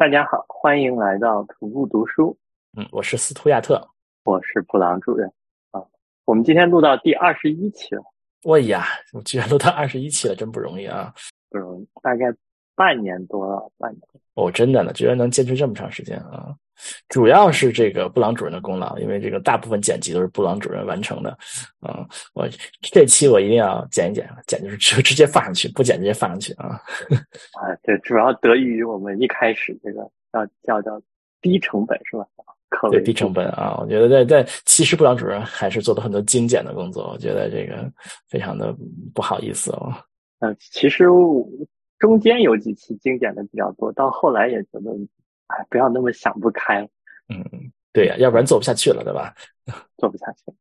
[0.00, 2.34] 大家好，欢迎来到徒步读书。
[2.74, 3.86] 嗯，我是斯图亚特，
[4.24, 5.30] 我是普朗主任
[5.72, 5.82] 啊。
[6.24, 8.02] 我们今天录到第二十一期了。
[8.42, 11.12] 我呀，我居然录到二十一期了，真不容易啊！
[11.50, 12.34] 不容易，大概
[12.80, 14.00] 半年多了，半年。
[14.32, 16.56] 哦，真的呢，居然能坚持这么长时间啊！
[17.10, 21.28] 主要是这个布朗主任的功劳，因为这个大部分剪辑都是布朗主任完成的。
[21.80, 22.48] 啊，我
[22.80, 26.80] 这期我一定要剪一剪，剪就是直直接放上去，不剪直接放上去啊。
[27.60, 30.00] 啊，对，主要得益于我们一开始这个
[30.32, 31.02] 叫叫叫
[31.42, 32.24] 低成本是吧？
[32.90, 37.92] 对，低成本啊，我觉得在在其实布朗主任还是做了很多精简的工作，我觉得这个
[38.26, 38.74] 非常的
[39.12, 39.92] 不好意思哦。
[40.38, 41.04] 嗯，其实
[42.00, 44.90] 中间有几期经典的比较多，到后来也觉得。
[45.52, 46.88] 哎，不要那么想不开。
[47.28, 47.44] 嗯，
[47.92, 49.34] 对呀，要不然做不下去了，对吧？
[49.98, 50.52] 做不下去。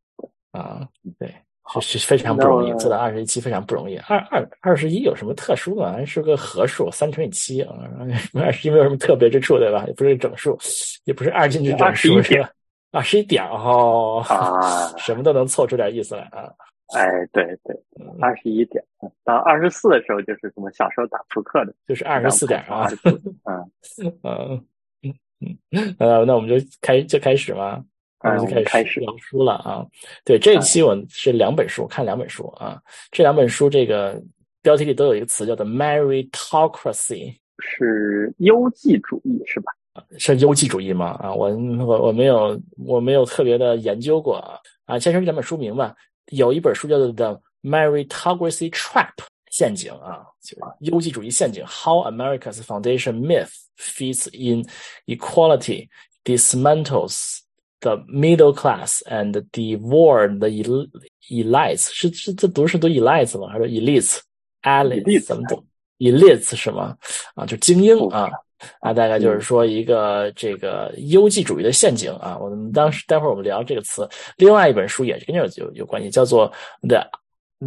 [0.50, 0.82] 啊，
[1.20, 1.32] 对，
[1.80, 3.98] 是是非常不容易，做到二十一期非常不容易。
[4.08, 6.04] 二二二十一有什么特殊吗？
[6.06, 7.76] 是个合数，三乘以七啊，
[8.34, 9.86] 二十一没有什么特别之处，对吧？
[9.86, 10.58] 也不是整数，
[11.04, 12.50] 也不是二进制整数，是吧？
[12.92, 16.52] 二十一点哦，啊， 什么都能凑出点意思来啊。
[16.96, 17.76] 哎，对对，
[18.20, 18.84] 二十一点，
[19.24, 22.88] 到二十四的时候就是什么小时候打扑克的，就是二十四点啊。
[23.98, 24.66] 嗯嗯。
[25.72, 27.82] 嗯，呃，那我们就开就开始吗？
[28.22, 29.86] 我们就开始开始聊书了啊。
[30.26, 32.78] 对，这一期我是两本书，看两本书啊。
[33.10, 34.22] 这两本书这个
[34.62, 39.72] 标题里都有一个词叫做 “meritocracy”，是优绩主义是吧？
[40.18, 41.12] 是优绩主义吗？
[41.22, 41.50] 啊，我
[41.86, 44.60] 我我没有我没有特别的研究过啊。
[44.84, 45.96] 啊，先说这两本书名吧。
[46.29, 49.15] 有一本书叫做《The Meritocracy Trap》。
[49.51, 51.65] 陷阱啊，就是优绩主义陷阱。
[51.65, 54.67] How America's foundation myth fits in
[55.07, 55.89] equality,
[56.25, 57.39] dismantles
[57.79, 60.49] the middle class, and devour the
[61.31, 61.89] elites。
[61.93, 63.47] 是是，这读是读 elites 吗？
[63.49, 65.65] 还是 elites？elites 怎么读？
[65.99, 66.97] elites 是吗？
[67.37, 68.29] 啊，就精英啊
[68.80, 72.38] 啊，大概就是说一个这个优绩主义的陷阱啊。
[72.40, 74.08] 我们当时待会儿我们聊这个词。
[74.38, 76.52] 另外一本书也是跟这有有关系，叫做
[76.82, 77.06] The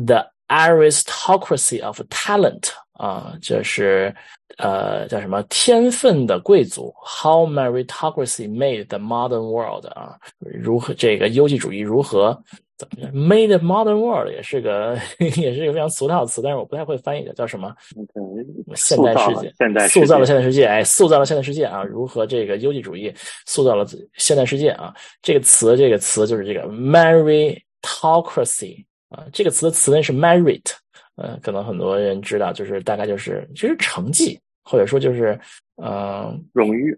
[0.06, 2.68] The Aristocracy of talent
[3.02, 4.14] 啊，这是
[4.58, 12.40] 呃叫什么天分的贵族？How meritocracy made the modern world 啊，如何这个优绩主义如何
[12.78, 17.74] 怎么 made the modern world 也是个 也是一个非常俗套的词，但是我不太会翻译的，叫什么？
[18.76, 21.82] 现代世界，现代塑造了现代世界，哎，塑造了现代世界啊！
[21.82, 23.12] 如何这个优绩主义
[23.46, 23.84] 塑造了
[24.14, 24.94] 现代世界啊？
[25.20, 28.84] 这个词，这个词就是这个 meritocracy。
[29.08, 30.62] 啊，这个词的词根是 merit，
[31.16, 35.38] 呃，可能很多人知道，就是大概就是其实成绩，或者说就是
[35.82, 36.96] 嗯荣誉，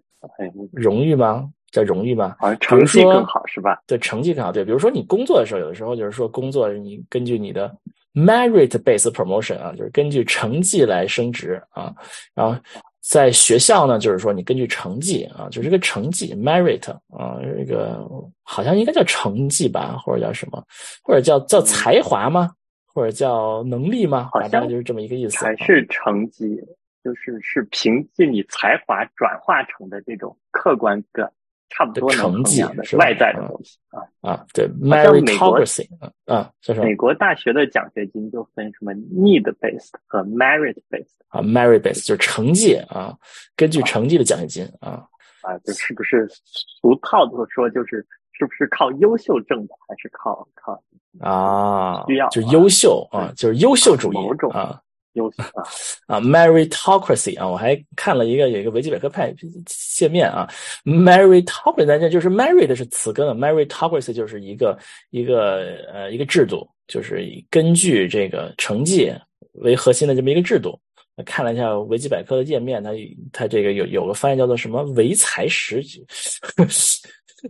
[0.71, 1.49] 荣誉吗？
[1.71, 2.35] 叫荣誉吗？
[2.39, 3.81] 好像成绩更好是吧？
[3.85, 4.51] 对，成绩更好。
[4.51, 7.75] 对，比如说你工作的时候，有的时候就是说工作你根据你的
[8.13, 11.93] merit based promotion 啊，就是根据成绩来升职啊，
[12.33, 12.59] 然后。
[13.07, 18.03] 在学校呢，就是说你根据成绩啊，就是这个成绩 merit 啊，这个
[18.41, 20.59] 好像应该叫成绩吧，或者叫什么，
[21.03, 22.49] 或者叫叫才华吗？
[22.95, 24.29] 或者叫能力吗？
[24.31, 25.45] 好像就是这么一个意思。
[25.45, 26.59] 还是成绩，
[27.03, 31.31] 就是是凭借你才华转化成的这种客观的。
[31.67, 35.83] 差不多成绩是外在的东西啊啊，对，meritocracy
[36.25, 43.17] 啊，就是美国大学的奖学金就分什么 need based 和 merit based 啊，merit based 就是成绩啊，
[43.57, 45.03] 根据成绩的奖学金啊
[45.41, 48.05] 啊，就是不是俗套的说就是
[48.37, 50.81] 是不是靠优秀挣的，还是靠靠
[51.19, 54.17] 啊需要就优秀啊，就是优秀主义
[54.51, 54.81] 啊。
[55.13, 55.63] 优秀啊
[56.07, 59.33] 啊，meritocracy 啊，我还看了一个有一个维基百科派
[59.65, 60.45] 界面啊
[60.83, 64.77] ，meritocracy 在这就是 merit 是词根，meritocracy 就是一个
[65.11, 69.09] 一个呃一个制度，就是根据这个成绩
[69.53, 70.77] 为核心的这么一个制度。
[71.25, 72.91] 看了一下维基百科的页面，它
[73.31, 76.05] 它这个有有个翻译叫做什么唯才史举，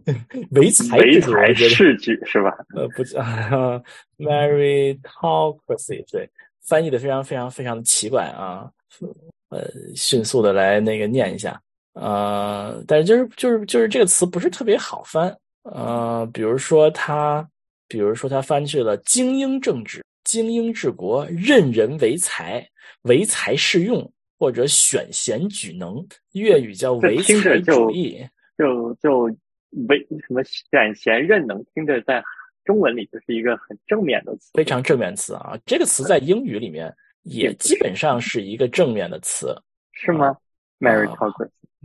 [0.52, 2.52] 唯才唯才是举是吧？
[2.76, 3.82] 呃不啊
[4.18, 6.30] ，meritocracy 对。
[6.68, 8.68] 翻译的非常非常非常的奇怪啊，
[9.50, 11.62] 呃，迅速的来那个念一下，
[11.94, 15.32] 呃，但是就是就是就是这个词不是特别好翻，
[15.62, 17.48] 呃，比如说他，
[17.88, 22.68] 比如说他翻去了精英政治、精英治国、任人唯才、
[23.04, 26.04] 唯才是用或者选贤举能，
[26.34, 28.26] 粤语叫唯才主义，
[28.58, 29.30] 就就
[29.88, 32.24] 唯什么选贤任能，听着在。
[32.64, 35.56] 中文里就是一个很正面的词，非常正面词啊！
[35.68, 36.92] 这个词在英语里面
[37.22, 39.56] 也基本上是一个正面的词，
[39.92, 40.36] 是吗？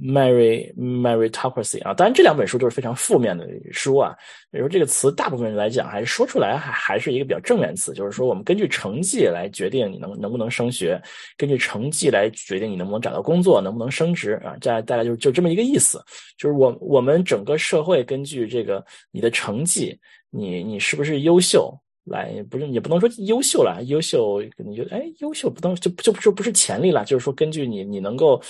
[0.01, 4.15] Marry meritocracy 啊，当然这两本书都是非常负面的书啊。
[4.51, 11.01] 比如说这个词，大部分人来讲还是说出来还还是一个比较正面词，就是说我们根据成绩来决定你能能不能升学，
[11.37, 14.57] 根据成绩来决定你能不能找到工作，能不能升职啊。
[14.61, 16.03] 这大概就是就这么一个意思，
[16.39, 19.99] 就是我我们整个社会根据这个你的成绩，
[20.31, 21.73] 你你是不是优秀？
[22.05, 28.41] 来，不是也不能说优秀了，优秀可能就哎，优秀不能就就就不是潜力了，就是说根据你你能够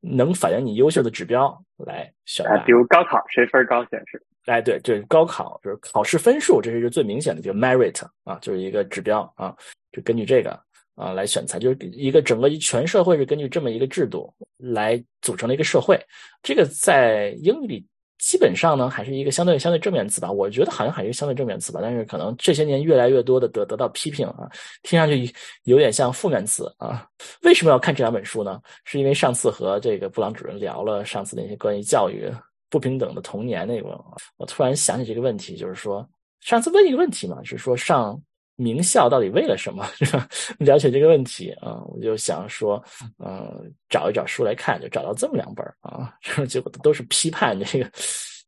[0.00, 9.56] 能反映你优秀的指标来选拔，比如高考谁分高显示，哎对，就是高考就是考试分数，这是一个最明显的，就 merit 啊，就是一个指标啊，
[9.92, 10.50] 就根据这个
[10.96, 15.98] 啊来选材，就是一个整个全社会是根据这么一个制度来组成的一个社会，
[16.42, 17.86] 这个在英语里。
[18.18, 20.30] 基本上呢，还是一个相对相对正面词吧。
[20.30, 24.48] 我觉得好像还是相对正面词吧，但是可能这些年越来越多的得得到批评啊，
[24.82, 25.32] 听上去
[25.64, 27.06] 有点像负面词啊。
[27.42, 28.60] 为什么要看这两本书呢？
[28.84, 32.30] 是因为上次和这个布朗主任聊了上次那些关于教育
[32.70, 33.88] 不平等的童年那个，
[34.36, 36.08] 我突然想起这个问题，就是说
[36.40, 38.20] 上次问一个问题嘛，是说上。
[38.56, 39.84] 名校到底为了什么？
[40.00, 40.28] 是吧？
[40.58, 42.82] 了解这个问题啊，我就想说，
[43.24, 46.12] 嗯，找一找书来看，就找到这么两本啊，
[46.48, 47.90] 结果都是批判这个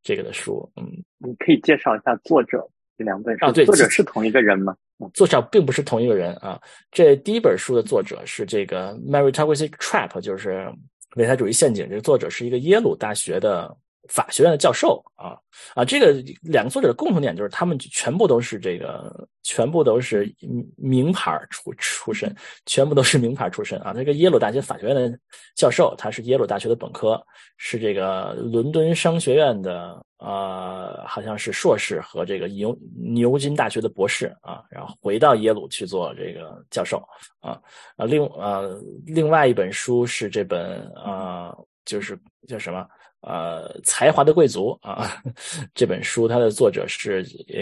[0.03, 0.69] 这个的书。
[0.77, 0.85] 嗯，
[1.19, 2.67] 你可以介绍一下作者
[2.97, 3.53] 这两本啊？
[3.53, 4.75] 对，作者是同一个人吗？
[5.15, 6.61] 作者并不是同一个人啊。
[6.91, 10.69] 这第一本书的作者是这个《Meritocracy Trap》，就是
[11.17, 11.89] 唯才主义陷阱。
[11.89, 13.77] 这个作者是一个耶鲁大学的。
[14.09, 15.37] 法学院的教授啊
[15.75, 16.13] 啊，这个
[16.43, 20.33] 两个作者的共同点就是他们全部都是这个，全部都是
[20.77, 22.35] 名牌出出身，
[22.65, 23.93] 全部都是名牌出身啊。
[23.95, 25.19] 那个耶鲁大学法学院的
[25.55, 27.23] 教授，他是耶鲁大学的本科，
[27.57, 37.03] 是这个伦敦商学院的呃，好像是硕士和这个牛牛津大学的博士啊，然后回到耶鲁去做这个教授
[37.41, 37.61] 啊
[37.97, 38.07] 啊。
[38.07, 41.55] 另呃，另外一本书是这本啊，
[41.85, 42.87] 就是叫什么？
[43.23, 45.21] 呃，才华的贵族啊，
[45.75, 47.61] 这本书它的作者是呃，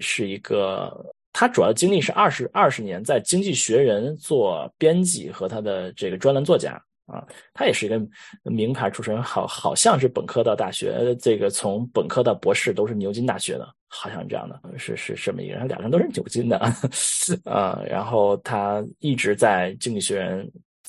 [0.00, 8.00] 是一个，他主要经历是二十二十年在《经济学人》做编辑和他的这个专栏作家啊，他也是一个
[8.44, 16.56] 名牌出身，好好像是本科到大学，这个从本科到博士都是牛津大学的，好像这样的，是是这么一个人，两个人都是牛津的
[17.44, 20.46] 啊，然后他一直在《经济学人》。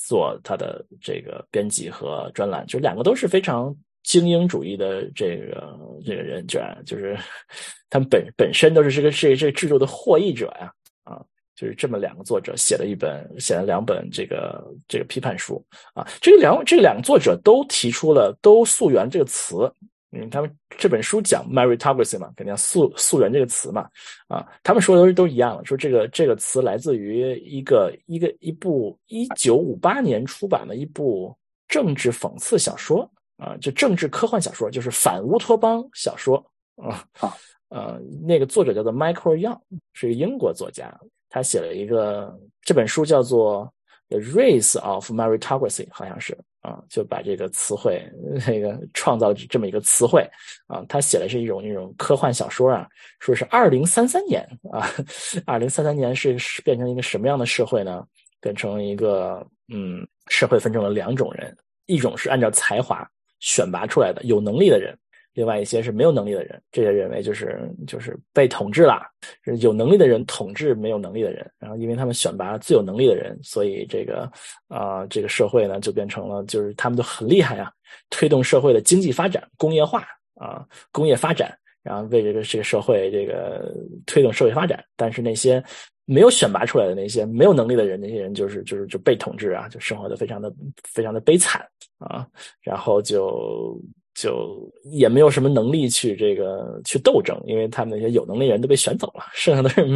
[0.09, 7.15] 做他的这个编辑和专栏，就两个都是非常精英主义的这个这个人，卷就是
[7.91, 10.73] 他们本本身都是这个这这个制度的获益者呀，
[11.03, 11.21] 啊，
[11.55, 15.63] 就是这么两个作者写了一本写了两本这个这个批判书
[15.93, 19.71] 啊，这两这两个作者都提出了都溯源这个词。
[20.11, 23.87] 嗯，他们这本书讲 meritocracy 嘛，肯定要溯溯源这个词嘛，
[24.27, 31.35] 啊，他们说的都都一样了，说这个这个词来自于一个一个一部一九五八年出版的一部
[31.67, 36.43] 政治讽刺小说啊，就政治科幻小说，就是反乌托邦小说
[36.75, 37.05] 啊，
[37.69, 39.59] 呃，那个作者叫做 Michael Young，
[39.93, 40.91] 是一个英国作家，
[41.29, 43.71] 他写了一个这本书叫做。
[44.11, 48.01] The race of meritocracy 好像是啊，就把这个词汇
[48.47, 50.27] 那个创造这么一个词汇
[50.67, 52.87] 啊，他写的是一种那种科幻小说啊，
[53.19, 54.89] 说是二零三三年啊，
[55.45, 58.03] 二零三三年是变成一个什么样的社会呢？
[58.41, 63.05] 变成一个嗯，社会分成了两种人，一种是按照才华
[63.39, 64.97] 选拔出来的有能力的人。
[65.39, 69.01] 另外一些是没有能力的人，这些认为就是就是被统治了，
[69.61, 74.29] 有能力的人统治没有能力的人，然后因为他们选拔最有能力的人，所以这个
[74.67, 77.71] 啊这个社会呢就变成了就是他们都很厉害啊，
[78.09, 80.05] 推动社会的经济发展、工业化
[80.35, 83.73] 啊工业发展，然后为这个这个社会这个
[84.05, 84.83] 推动社会发展。
[84.97, 85.63] 但是那些
[86.03, 90.53] 没有选拔出来的那些没有能力的人，那些人就是就是就被统治啊，就生活的非常的
[90.83, 91.65] 非常的悲惨
[91.97, 92.27] 啊，
[92.61, 93.79] 然后就。
[94.21, 99.89] 就也没有什么能力去这个去斗争，因为他们那些有能力人都被选走了， 剩下的人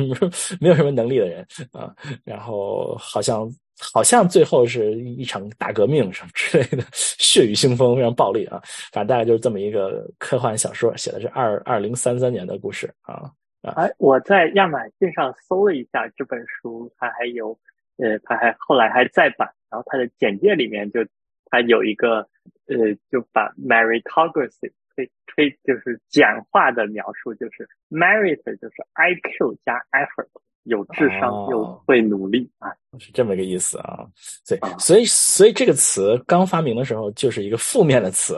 [0.61, 1.93] 没有什么能力的人啊。
[2.23, 8.61] 然后好像好像最后是一场大革命什么之类的， 血雨腥风，非常暴力啊。
[8.93, 13.29] 反正大概就是这么一个科幻小说，写的是二二零三三年的故事啊
[13.61, 13.73] 啊。
[13.75, 17.49] 哎，我在亚马逊上搜了一下这本书，它还有
[17.97, 21.05] 呃，它还后来还再版，然后它的简介里面就
[21.47, 22.25] 它有一个。
[22.67, 22.75] 呃，
[23.11, 30.27] 就把 meritocracy 推推就是简化的描述，就是 merit 就是 I Q 加 effort，
[30.63, 34.05] 有智商又会努力啊，是这么一个意思啊。
[34.45, 38.37] 所以所以所以这个词刚发明的时候就是一个负面的词，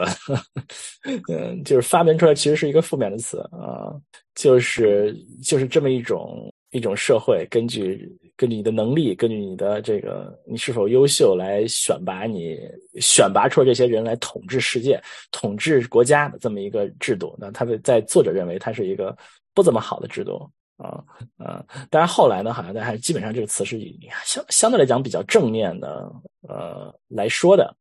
[1.28, 3.94] 嗯，就是发明出来其实是一个负面的词啊，
[4.34, 6.52] 就是就是这么一种。
[6.76, 12.58] 一种社会，根据根据你的能力，根据你的这个你是否优秀来选拔你，
[13.00, 15.02] 选拔出这些人来统治世界、
[15.32, 17.34] 统治国家的这么一个制度。
[17.38, 19.16] 那他的在作者认为，它是一个
[19.54, 21.02] 不怎么好的制度啊
[21.38, 21.64] 啊！
[21.90, 26.12] 但是后来呢，好像还基本上这个词是以相相对来讲比较正面的
[26.46, 27.74] 呃来说的。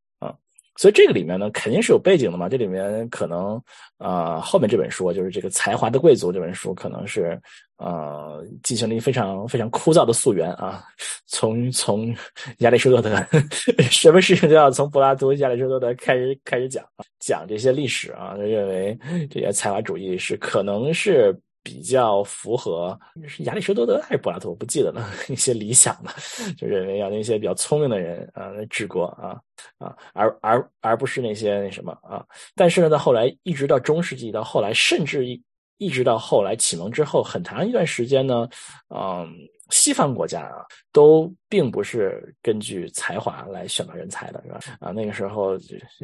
[0.78, 2.50] 所以这个里面呢，肯定是有背景的嘛。
[2.50, 3.62] 这里面可能，
[3.98, 7.40] 呃，后面这本书就是这个《才华的贵族》这本书，可能是
[7.78, 10.84] 呃进行了一非常非常枯燥的溯源啊。
[11.28, 12.16] 从从
[12.58, 13.16] 亚里士多德，
[13.90, 16.86] 什么事情都要从柏拉图、亚里士多德开始开始讲，
[17.20, 18.98] 讲这些历史啊，认为
[19.30, 21.38] 这些才华主义是可能是。
[21.66, 25.04] 比较符合是亚里士多德还是柏拉图，我不记得了。
[25.28, 26.12] 一些理想的，
[26.56, 29.36] 就认为要那些比较聪明的人啊来治国啊
[29.80, 32.24] 啊，而而而不是那些那什么啊。
[32.56, 35.42] 但是呢，到后来一直到中世纪，到后来甚至一
[35.80, 38.48] 一直到后来启蒙之后，很长一段时间呢，
[38.96, 39.28] 嗯，
[39.70, 44.60] 西方国家啊都并不是根据才华来选拔人才的，是吧？
[44.80, 45.58] 啊，那个时候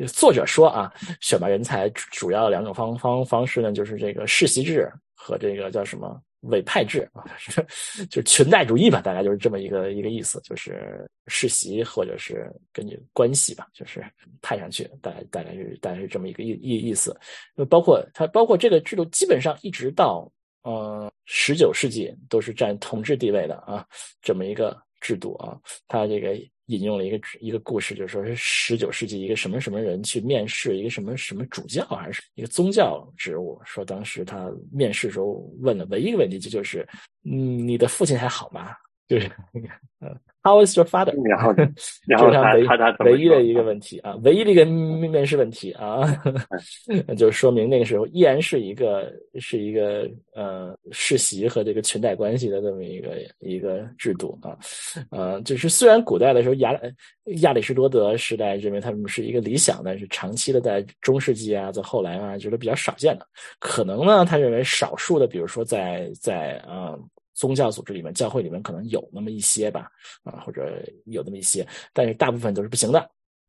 [0.08, 4.92] 作者说啊，选拔人才主要两种方方方式呢，就是这个世袭制。
[5.24, 7.24] 和这个叫什么委派制啊，
[8.10, 14.04] 就是裙带主义吧，大概就是这么一个一个意思，就是世袭或者是根据关系吧，就是
[14.42, 17.16] 派上去，大概大概是大概是这么一个意意意思。
[17.70, 20.28] 包括它包括这个制度，基本上一直到
[20.64, 23.86] 呃十九世纪都是占统治地位的啊，
[24.22, 25.58] 这么一个制度啊，
[25.88, 26.38] 他这个。
[26.68, 36.88] 引用了一个一个故事，就是说是十九世纪一个什么什么人去面试一个什么什么主教还是一个宗教职务，说当时他面试时候问的唯一一个问题就就是，
[37.26, 38.74] 嗯，你的父亲还好吗？
[39.12, 39.30] 就是
[40.00, 40.18] 嗯。
[40.44, 41.14] How is your father？
[41.30, 41.54] 然后，
[42.08, 42.32] 然后
[42.66, 46.02] 他他唯一的一个问题啊，唯一的一个面面试问题啊，
[47.16, 54.58] 就说明那个时候依然是一个是一个呃世袭和这个裙带关系的这么一个一个制度啊，
[55.12, 56.76] 呃，就是虽然古代的时候亚
[57.42, 63.28] 亚里士多德时代认为他们是一个理想，但是长期的在中世纪啊，在后来啊，觉得比较少见的，
[63.60, 66.98] 可能呢，他认为少数的，比如说在在啊。
[67.42, 69.90] 宗教组织里面，教会里面可能有那么一些吧，
[70.22, 73.00] 啊，或者有那么一些，但是大部分都是不行的，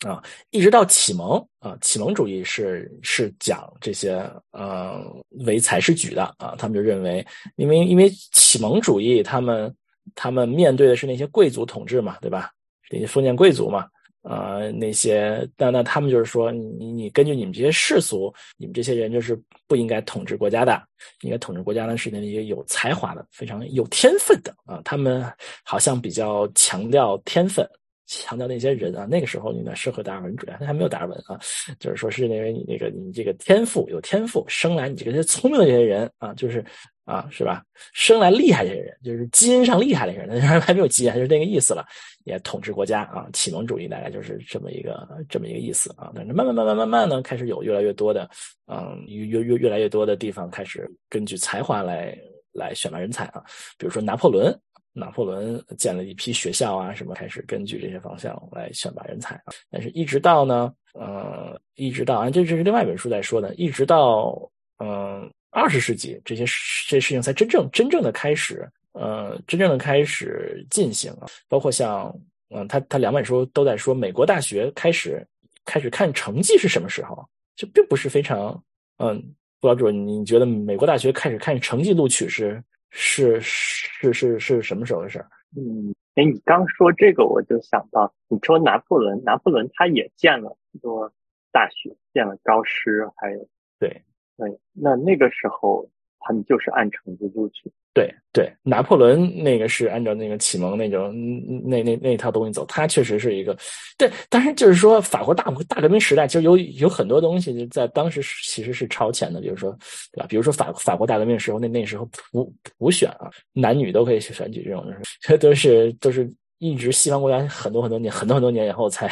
[0.06, 4.12] 啊，一直到启蒙，啊，启蒙主义是是讲这些，
[4.52, 5.04] 呃，
[5.44, 7.22] 唯才是举的，啊，他们就认为，
[7.56, 9.76] 因为因为启蒙主义，他们
[10.14, 12.50] 他们面对的是那些贵族统治嘛，对吧？
[12.90, 13.87] 那些封建贵族嘛。
[14.23, 19.37] 呃，那些，那那他们就是说，你你根据你们这些世俗，你们这些人就是
[19.67, 20.81] 不应该统治国家的，
[21.23, 24.81] 应该统治国家的是那些有才华的、非常有天分的啊。
[24.85, 25.25] 他们
[25.64, 27.69] 好像比较强调天分，
[28.07, 29.07] 强调那些人啊。
[29.11, 31.41] 那个时候你的社会达尔文主义还没有达尔文啊，
[31.81, 36.64] 就是说是因为你那个你这个天赋有天赋，生来你这个聪明的这些人啊，就是。
[37.04, 37.64] 啊，是吧？
[37.92, 41.85] 生来厉害这些人，就是基因上厉害的人，还 还没有基因，就是那个意思了。
[42.25, 46.12] 也统治国家啊，启蒙主义大概就是这么一个这么一个意思啊。
[46.14, 48.30] 但是慢慢慢慢慢慢呢，开始有越来越多的，
[48.68, 52.16] 嗯，越越越越来越多的地方开始根据才华来
[52.52, 53.42] 来选拔人才啊。
[53.76, 54.56] 比如说拿破仑，
[54.92, 59.52] 拿破仑建了一批学校啊，什么开始根据这些方向来选拔人才啊。
[59.68, 65.28] 但是一直到呢，呃，一直到啊，这这是另外一本书在说的，一直到嗯。
[65.52, 66.44] 二十世纪，这些
[66.88, 71.26] 这些事情才真正真正的开始，呃，真正的开始进行啊。
[71.47, 72.12] 包括像，
[72.49, 75.25] 嗯，他他两本书都在说，美国大学开始
[75.64, 77.28] 开始看成绩是什么时候？
[77.54, 78.64] 就并不是非常，
[78.97, 79.23] 嗯，
[79.61, 85.28] 不老主，你觉得美国大学开始看成绩录取是是是是是什么时候的事儿？
[85.54, 91.12] 嗯，哎，你刚说这个，我就想到，你说拿破仑，拿破仑他也建了很多
[91.52, 94.02] 大学，建了高师，还有对。
[94.37, 95.89] 对，那那个时候
[96.21, 97.71] 他们就是按成绩录取。
[97.95, 101.15] 对对，拿破仑那个是按照那个启蒙那种
[101.62, 103.55] 那那那套东西走，他确实是一个。
[103.99, 109.71] 对，但是就是说，法国大大革命时代其实有有很多东西在当时其实是超前的，比如说
[110.11, 110.27] 对吧？
[110.27, 114.83] 比如说法法国大革命时候那那时候普普选啊，男女都可以去选举这种，
[115.21, 119.07] 这 都是都是一直西方国家很多很多年很多很多年以后才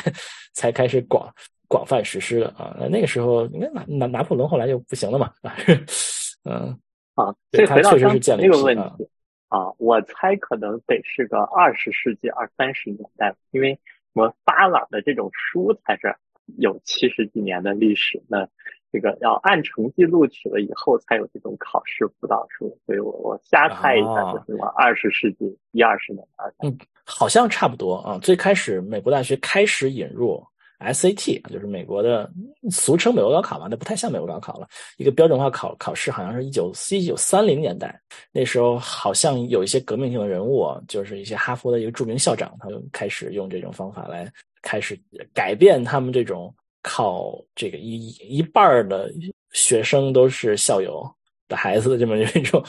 [0.54, 1.30] 才开始广。
[1.70, 5.32] 广泛实施的啊，那那个时候，应该拿拿拿破仑后来就不行了嘛，
[6.42, 6.76] 嗯
[7.14, 9.08] 啊，所以回到刚才那个问题。
[9.46, 13.80] 啊，我猜可能得是个二十世纪二三十年代，因为什
[14.14, 16.16] 么发朗的这种书才是
[16.58, 18.48] 有七十几年的历史，那
[18.92, 24.66] 这个要按成绩录取了以后才有这种考试辅导书，所以我我瞎猜一下，就是什么。
[24.76, 30.44] 二十世纪一二十年代，嗯，好像差不多啊，最开始美国大学开始引入。
[30.80, 32.30] SAT，就是美国的
[32.70, 34.66] 俗称美国高考嘛，那不太像美国高考了。
[34.96, 38.00] 一个标准化考考试，好像是一九一九三零年代，
[38.32, 44.32] 那时候好像有一些革命性的人物，就是一些哈佛的一个著名校长，他就开始用这种方法来
[44.62, 44.98] 开始
[45.34, 49.12] 改变他们这种考这个一一半的
[49.52, 51.06] 学生都是校友。
[51.50, 52.64] 的孩子的这么一种，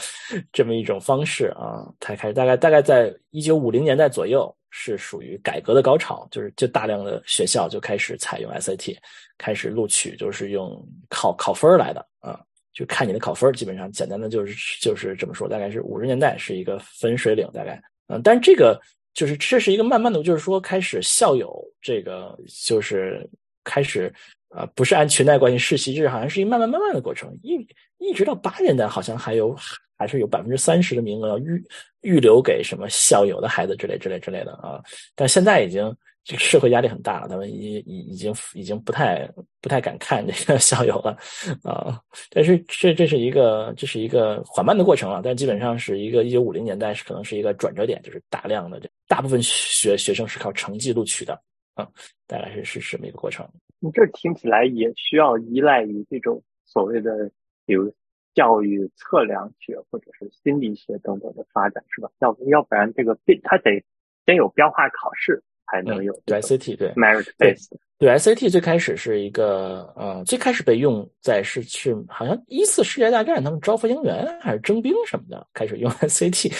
[0.52, 8.96] 这么一种方式啊，才开始大概大概在一九五零年代左右是属于改革的高潮，就是就大量的学校就开始采用 SAT，
[9.38, 12.38] 开始录取就是用考考分来的啊，
[12.74, 18.78] 就看你的考分，基本上简单的就是就是这么说，大概是五十年代是一个分水岭，大概嗯，但是这个
[19.14, 22.36] 就是这是一个慢慢的，就是说开始校友这个
[22.66, 23.26] 就是
[23.62, 24.12] 开始。
[24.54, 27.66] 啊，不是按裙带关系世袭制，好像是一慢慢慢慢的过程，一
[27.98, 29.56] 一直到八十年代，好像还有
[29.96, 31.64] 还是有百分之三十的名额要预
[32.02, 34.78] 预留给什么校友的孩子之类之类之类的啊。
[35.14, 39.26] 但现在已经这个社会压力很大了，他们已已已经已经不太
[39.60, 41.16] 不太敢看这个校友了
[41.62, 41.98] 啊。
[42.30, 51.40] 但是这这是一个这是一个缓慢的过程了，但基本上是一个一九五零年代是可能是一个转折点，就是大量的这大部分学学生是靠成绩录取的
[51.74, 51.88] 啊，
[52.26, 53.48] 大概是是这么一个过程。
[53.80, 57.30] 你这听起来也需要依赖于这种所谓的，
[57.66, 57.92] 比如
[58.34, 62.10] 教育测量学或者是心理学等等的发展，是吧？
[62.20, 63.84] 要要不然这个必他得
[64.24, 76.52] 先有标化考试才能有对 SAT 对 merit based 对 SAT 最开始是一个呃最开始被用在是是好像一次世界大战他们招飞行员还是征兵什么的开始用 SAT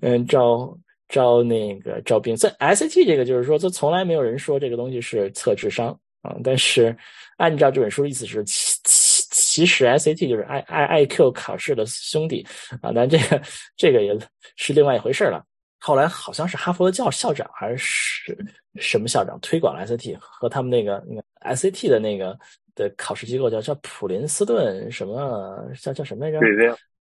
[0.00, 0.78] 嗯招
[1.12, 5.96] 招那个招兵在 SAT 这个就是说这从来没有人说这个东西是测智商。
[6.22, 6.96] 啊，但是
[7.36, 12.46] 按照这本书的意思是，其其其实 SAT 就是 I I I Q 考试的兄弟
[12.80, 13.42] 啊，但这个
[13.76, 14.16] 这个也
[14.54, 15.44] 是另外一回事了。
[15.80, 18.38] 后来好像是哈佛的教校长还是
[18.76, 21.24] 什么校长推广了 SAT 和他们那个那个
[21.56, 22.38] SAT 的那个
[22.76, 26.38] 的考试机构叫叫普林斯顿什么叫叫什么来着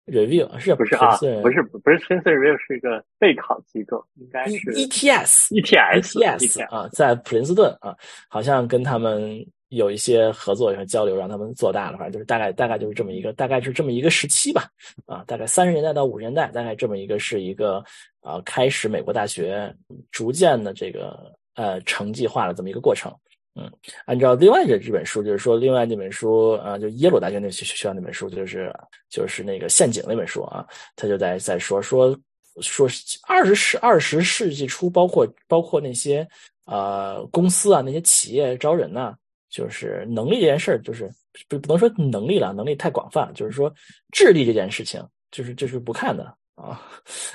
[0.07, 1.17] ？review 是不是啊？
[1.43, 7.97] 不是不是森 review 是一个备考机构，应该是 ETS ETS ETS 啊，在普林斯顿啊，
[8.29, 11.97] 好像跟他们有一些合作和交流，让他们做大了。
[11.97, 14.69] 反正就是大概大概就是这么一个，大概是这么一个时期吧。
[15.07, 17.83] 啊，大概三十年代到五十年代，大概这么一个是一个
[18.21, 19.73] 啊，开始美国大学
[20.11, 23.13] 逐渐的这个呃成绩化的这么一个过程。
[23.55, 23.71] 嗯，
[24.07, 28.73] 按照另外这这本书，就是说另外那本书，啊，就耶鲁大学那学学校那本书，就是
[29.11, 32.19] 就是那个陷阱那本书啊，他就在在说说
[32.63, 32.89] 说
[33.29, 36.27] 二十世二十世纪初，包括包括那些
[36.65, 39.15] 呃公司啊，那些企业招人呐，
[39.51, 41.11] 就是能力这件事儿，就是
[41.47, 43.71] 不不能说能力了，能力太广泛，就是说
[44.13, 46.35] 智力这件事情，就是就是不看的。
[46.55, 46.81] 啊，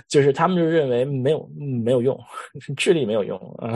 [0.08, 1.50] 就是他们就认为没有
[1.84, 2.18] 没有用，
[2.76, 3.74] 智力没有用啊，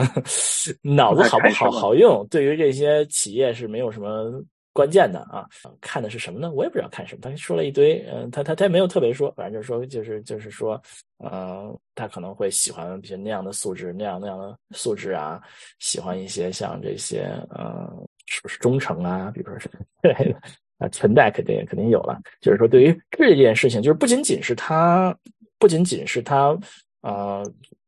[0.82, 5.44] 脑子好不好好用，对于这些企业是没有什么关键的啊。
[5.80, 6.50] 看的是什么呢？
[6.52, 7.20] 我也不知道看什么。
[7.20, 10.80] 他说了一堆，嗯，他他他没有特别说，反正就是说，就是就是说，
[11.18, 15.40] 嗯，他可能会喜欢比如那样的素质，那样那样的素质啊，
[15.80, 17.90] 喜欢一些像这些，呃，
[18.26, 19.30] 是不是忠诚啊？
[19.34, 20.40] 比如说是之类的。
[20.78, 25.16] 啊，存在肯定肯定有了，就是说，对于这件事情，就是不仅仅是他。
[25.58, 26.58] 不仅仅是他，
[27.02, 27.40] 呃，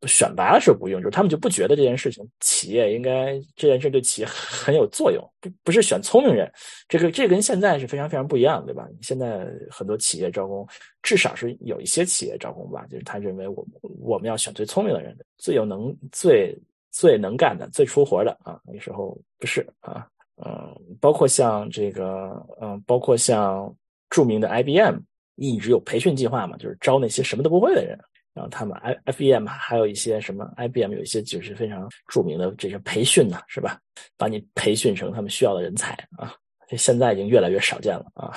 [0.06, 6.48] 选拔的时候不用，就是他们就不觉得这件事情，企业应该这件事对企业很有作用，不不是选聪明人，
[6.86, 8.86] 这个这跟现在是非常非常不一样，对吧？
[9.02, 10.64] 现在很多企业招工，
[11.02, 13.66] 至少是有一些企业招工吧，就是他认为我
[13.98, 16.56] 我们要选最聪明的人，最有能、最
[16.92, 18.60] 最能干的、最出活的啊。
[18.72, 23.74] 那时候不是啊，嗯，包括像这个，嗯，包括像
[24.08, 24.98] 著名的 IBM。
[25.36, 27.98] 一直有培训计划嘛，就是招那些什么都不会的人，
[28.34, 33.76] 然后他们 I F E M 还有一些什么 I B M 有一些就是非常著名的这些培训呢，是吧？
[34.16, 36.32] 把你培训成他们需要的人才啊，
[36.68, 38.32] 这现在已经越来越少见了啊，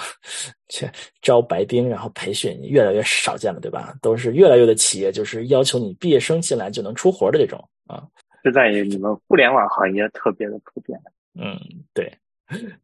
[0.70, 0.90] 去
[1.22, 3.94] 招白兵然后培训越来越少见了，对吧？
[4.02, 8.04] 都是越来越的企业就是要求你毕业生进来就能出活的这种啊，
[8.44, 11.00] 是在于你们互联网行业特别的普遍。
[11.40, 11.58] 嗯，
[11.94, 12.12] 对，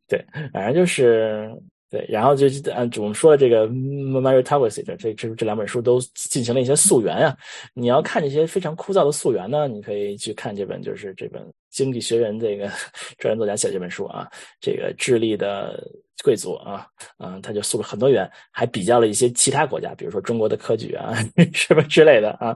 [0.08, 1.50] 对，反正就是。
[1.94, 7.38] 对，然后就按我们说的这个 Mario t a g o s 这这这这两本书都进行了一些溯源啊。
[7.76, 11.40] 你要看这些非常枯燥的溯源呢，你可以去看这本，就是这本
[11.70, 12.68] 《经济学人》这个
[13.20, 14.28] 专栏作家写的这本书啊。
[14.60, 15.88] 这个智利的
[16.24, 21.14] 贵族啊，嗯，他就溯了很多源，还比较了一些其他国家，比如说中国的科举啊
[21.54, 22.56] 什么之类的啊。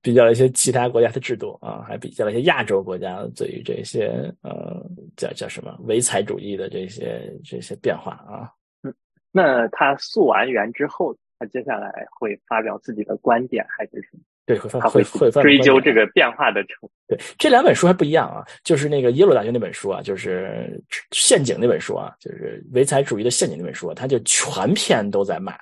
[0.00, 4.80] 比较了一些其他国家的制度啊，还比较了一些亚洲国家对于这些呃
[5.16, 8.48] 叫叫什么唯才主义的这些这些变化啊。
[8.84, 8.94] 嗯，
[9.32, 14.20] 那他溯完源之后，他接下来会发表自己的观点还是什么？
[14.44, 16.88] 对，会他会会追究这个变化的程。
[17.06, 25.54] 对，这两本书还不一样啊，就是那个耶鲁大学那本书啊，就是陷阱那本书啊，就是唯才主义的陷阱那本书，他就全篇都在骂，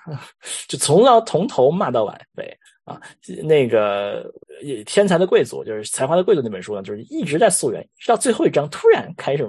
[0.66, 2.12] 就从到从头骂到尾
[2.84, 3.00] 啊。
[3.44, 4.32] 那个
[4.86, 9.46] 天才的贵族，就是才华的贵族那本书呢，就是一直在溯源，直到最后一章突然开始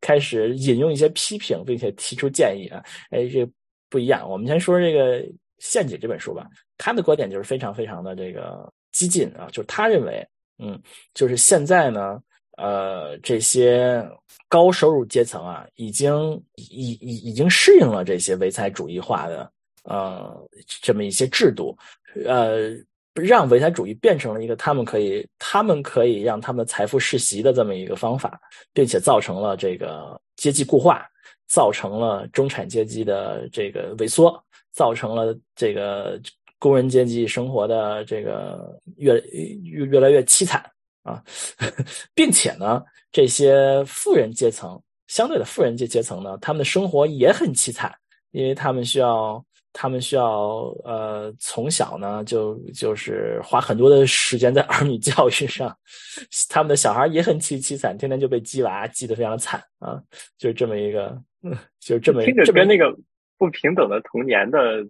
[0.00, 2.80] 开始引用一些批评，并且提出建议啊。
[3.10, 3.44] 哎，这
[3.90, 4.28] 不一样。
[4.30, 5.24] 我们先说这个
[5.58, 10.26] 陷阱这本书吧，他的观点就是非常非常的这个激进啊，就是他认为。
[10.60, 10.76] 嗯，
[11.14, 12.20] 就是现在呢，
[12.56, 14.04] 呃，这些
[14.48, 19.48] 高收入阶层啊，已经已已已经适应了这些唯才主义化的
[19.84, 20.36] 呃
[20.82, 21.78] 这么一些制度，
[22.26, 22.70] 呃，
[23.14, 28.40] 让唯才主义变成了一个他们可以他们可以让他们财富世袭的这么一个方法，
[28.72, 31.06] 并且造成了这个阶级固化，
[31.46, 34.44] 造成了中产阶级的这个萎缩，
[34.78, 36.20] 造成了这个。
[36.60, 39.14] 工人阶级生活的这个越
[39.62, 40.60] 越越来越凄惨
[41.04, 41.22] 啊，
[42.16, 47.94] 并且呢，这些富人阶层相对的富人阶阶层呢，他们的生活也很凄惨，
[48.32, 49.40] 因为他们需要
[49.72, 55.72] 他们需要呃从小呢就就是花很多的时间在 儿女教育上，
[56.48, 60.02] 他们的小孩也很凄凄惨，天天就被鸡娃鸡得非常惨啊，
[60.38, 61.16] 就是这么一个，
[61.78, 62.92] 就是这么听着跟那个
[63.38, 64.84] 不平等的童年的。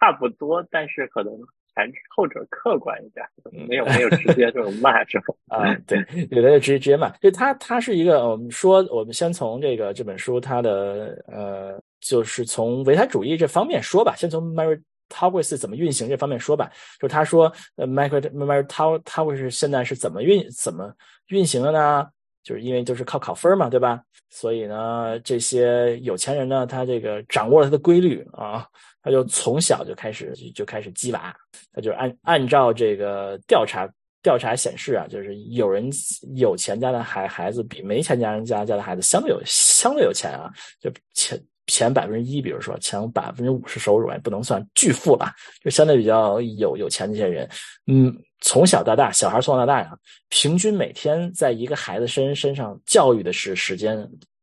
[0.00, 1.32] 差不多，但是可能
[1.72, 3.24] 前后者客观一点，
[3.66, 5.34] 没有没有直接这种骂这种？
[5.46, 7.08] 啊，对，有的就直接直接骂。
[7.18, 14.14] 就他他是一个，我们说，我们先从这个这本书它的呃，就是从唯他主义这方面说吧。
[14.16, 16.70] 先从 Meritocracy 怎么运行这方面说吧。
[16.98, 20.92] 就他说，呃，Meritocracy 现在是怎么运怎么
[21.28, 22.06] 运行的呢？
[22.48, 24.00] 就是因为就是靠考分嘛，对吧？
[24.30, 28.66] 所以呢，这些有钱人呢，他这个掌握了他的规律啊。
[29.00, 31.34] 他就从小就开始就开始鸡娃，
[31.72, 33.88] 他就按按照这个调查
[34.22, 35.88] 调查显示啊，就是有人
[36.34, 47.48] 有钱家的孩孩子比没钱家人家家的孩子相对有相对有钱啊，就钱前百分之一，比如说前百分之五十收入，也不能算巨富吧，就相对比较有有钱这些人，
[47.86, 49.96] 嗯，从小到大，小孩从小到大呀，
[50.28, 53.96] 平均每天在一个孩子身身上教育的是时间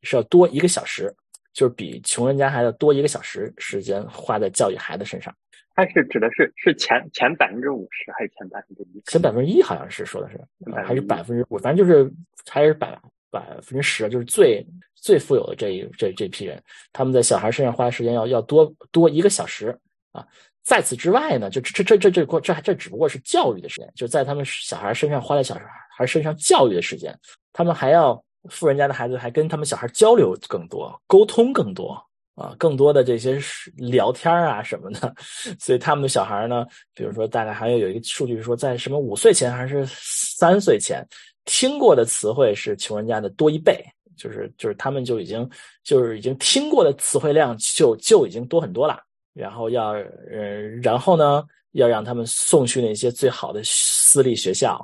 [0.04, 1.14] 是要多一个小时。
[1.56, 5.34] 就是比穷人家孩子多一个小时时间花在教育孩子身上，
[5.74, 9.02] 它是指的是是前前百分之五十还是前百分之一？
[9.06, 10.38] 前百分之一好像是说的是，
[10.86, 11.58] 还是百分之五？
[11.60, 12.12] 反正就是
[12.52, 13.00] 还是百
[13.32, 14.68] 百分之十，就是最
[15.06, 19.78] 最富有的这一这这批人，他们在小孩身上花的时间要要多多一个小时
[20.12, 20.26] 啊。
[20.63, 25.56] 在此之外呢，就这这这这这这只不过是教育的时间，就在他们小孩身上花在小
[25.96, 27.18] 孩身上教育的时间，
[27.54, 28.20] 他们还要。
[28.48, 32.00] 富人家的孩子还跟他们小孩交流更多，沟通更多
[32.36, 33.39] 啊，更多的这些
[33.76, 35.12] 聊天啊什么的，
[35.60, 36.63] 所以他们的小孩呢，
[36.94, 41.04] 比如说大概还有有一个数据说，在什么五岁前还是三岁前，
[41.46, 43.84] 听过的词汇是穷人家的多一倍，
[44.15, 45.49] 就是就是他们就已经
[45.84, 48.99] 就是已经听过的词汇量就就已经多很多了，
[49.34, 53.62] 然后要呃然后呢要让他们送去那些最好的。
[54.08, 54.80] 私立学校，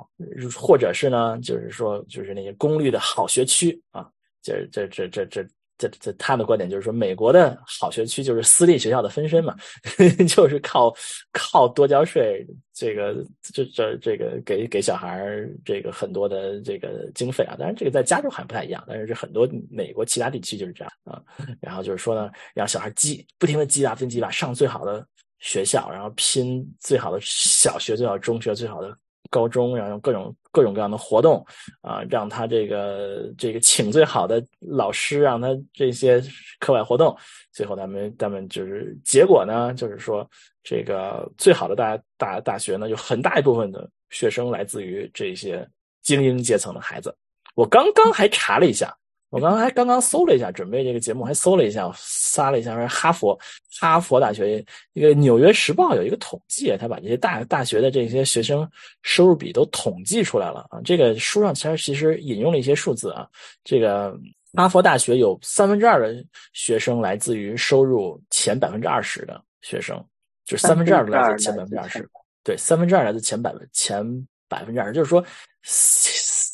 [0.54, 4.06] 或者是呢，就是说，就是那些公立的好学区啊，
[4.42, 5.46] 这这这这这
[5.88, 9.56] 这这，他的观点就是说，美国的好学区就是私立学校的分身嘛，
[10.28, 10.94] 就是靠
[11.32, 15.24] 靠多交税，这个这这这个给给小孩
[15.64, 17.56] 这个很多的这个经费啊。
[17.58, 21.20] 当然，这个在加州还不太一样，但是这很多美国其他地区就是这样啊。
[21.60, 25.06] 然后就是说呢，让小孩积不停的积打分积打，上最好的
[25.40, 28.96] 学校，然后拼最好的小学、最好中学、最好的。
[29.32, 31.42] 高中，然后各种各种各样的活动，
[31.80, 36.22] 啊，让他这个这个请最好的老师，让他这些
[36.60, 37.16] 课外活动，
[37.50, 40.28] 最后他们他们就是结果呢，就是说
[40.62, 45.66] 这个最好的大大大学呢，有很大一部分的学生来自于这些
[46.02, 47.16] 精英阶层的孩子。
[47.54, 48.94] 我刚刚还查了一下。
[49.32, 53.38] 我刚刚还刚刚搜了一下，准备这个节目还搜了一下，撒了一下说哈佛，
[53.80, 60.82] 哈佛大学一个《纽约时报》有一个统计，他把这些大大学的这些学生收入比都统计出来了啊。
[60.84, 63.26] 这个书上其实其实引用了一些数字啊，
[63.64, 64.14] 这个
[64.52, 69.96] 哈佛大学有三分之二的学生来自于收入前百分之二十的学生，
[70.44, 72.06] 就是三分之二来自前百分之二十，
[72.44, 75.24] 对，三分之二来自前百分前百分之二十，就是说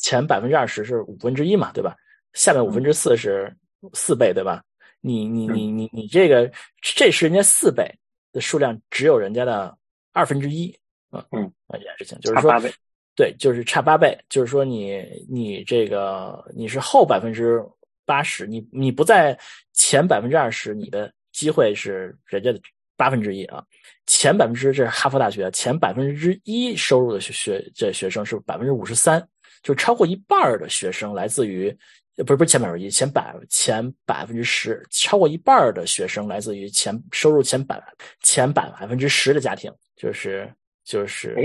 [0.01, 1.93] 前百分之二十是五分之一嘛，对吧？
[2.39, 3.53] 下面五分之四是
[3.91, 4.63] 四倍，对吧？
[5.01, 6.49] 你你你你你这个
[6.81, 7.85] 这是人家四倍
[8.31, 9.77] 的数量，只有人家的
[10.13, 10.73] 二分之一，
[11.11, 12.49] 嗯嗯，这件事情就是说，
[13.15, 17.61] 对，就是差八倍，就是说你你这个你是后百分之
[18.05, 19.37] 八十，你你不在
[19.73, 22.59] 前百分之二十，你的机会是人家的
[22.95, 23.61] 八分之一啊。
[24.05, 29.25] 前百分之这是哈佛大学前百分之一收入的学学这学生是百分之五十三，
[29.61, 31.77] 就超过一半的学生来自于。
[32.23, 37.81] 不是不是前百分之一，前百前百分之十，超过一半的学生来自于前收入前百
[38.21, 40.51] 前百百分之十的家庭，就是
[40.83, 41.33] 就是。
[41.37, 41.43] 哎，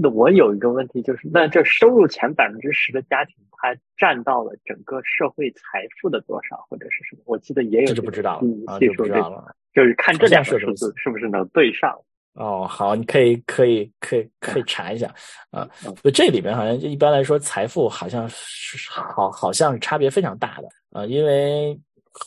[0.00, 7.22] 那我有一个问题，就是那这收入前百分之十的家庭，它占到了整个社会财富的多少，或者是什么？
[7.26, 9.54] 我记得也有，这就不知道了啊，就不知道了。
[9.72, 11.96] 就是看这两个数字是不是能对上。
[12.38, 15.12] 哦，好，你可以可以可以可以查一下
[15.50, 15.68] 啊。
[16.04, 21.04] 就这里边好像一般来说，财富好像是好好像是差别非常大的啊。
[21.04, 21.76] 因为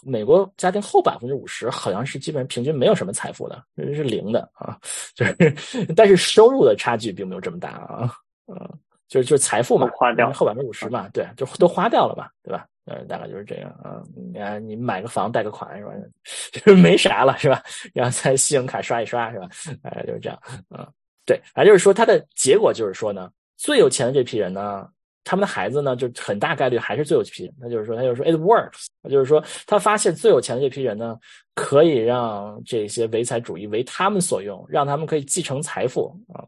[0.04, 4.78] 美国家庭后百分之五十好像是基本上平均没有什么财富的，是零的啊。
[5.16, 5.56] 就是
[5.96, 8.14] 但是收入的差距并没有这么大啊。
[8.48, 8.70] 嗯，
[9.12, 12.66] 就是就是财富嘛，花掉后百分之五十嘛，对，就都花掉了嘛，对吧？
[12.86, 14.02] 嗯，大概就是这样啊。
[14.16, 15.92] 你看，你买个房贷个款是吧？
[16.54, 17.62] 就是没啥了是吧？
[17.94, 19.50] 然后再信用卡刷一刷是吧？
[19.84, 20.42] 哎，就是这样。
[20.70, 20.88] 嗯，
[21.26, 24.88] 对，反正就是说，它的结果就是说呢，最有钱的这批人呢，
[25.26, 27.54] 他们的孩子呢，就很大概率还是最有钱。
[27.60, 28.86] 那就是说，他就是说，it works。
[29.10, 31.20] 就是说，他发现最有钱的这批人呢，
[31.54, 36.48] 可以让这些唯财主义为他们所用，让他们可以继承财富啊。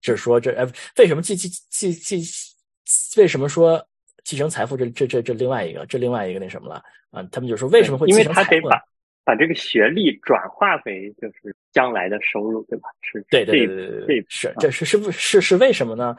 [0.00, 0.66] 就是说，这哎，
[0.98, 2.20] 为什么继继继继？
[3.16, 3.84] 为什么说？
[4.24, 7.22] 继承财富，这这这这另外一个，这另外一个那什么了啊？
[7.32, 8.78] 他们就说为什么会因为他得把
[9.24, 12.88] 把这个学历转化为就是将来的收入，对吧？
[13.00, 16.14] 是，对对对对对，是这是是是是为什么呢？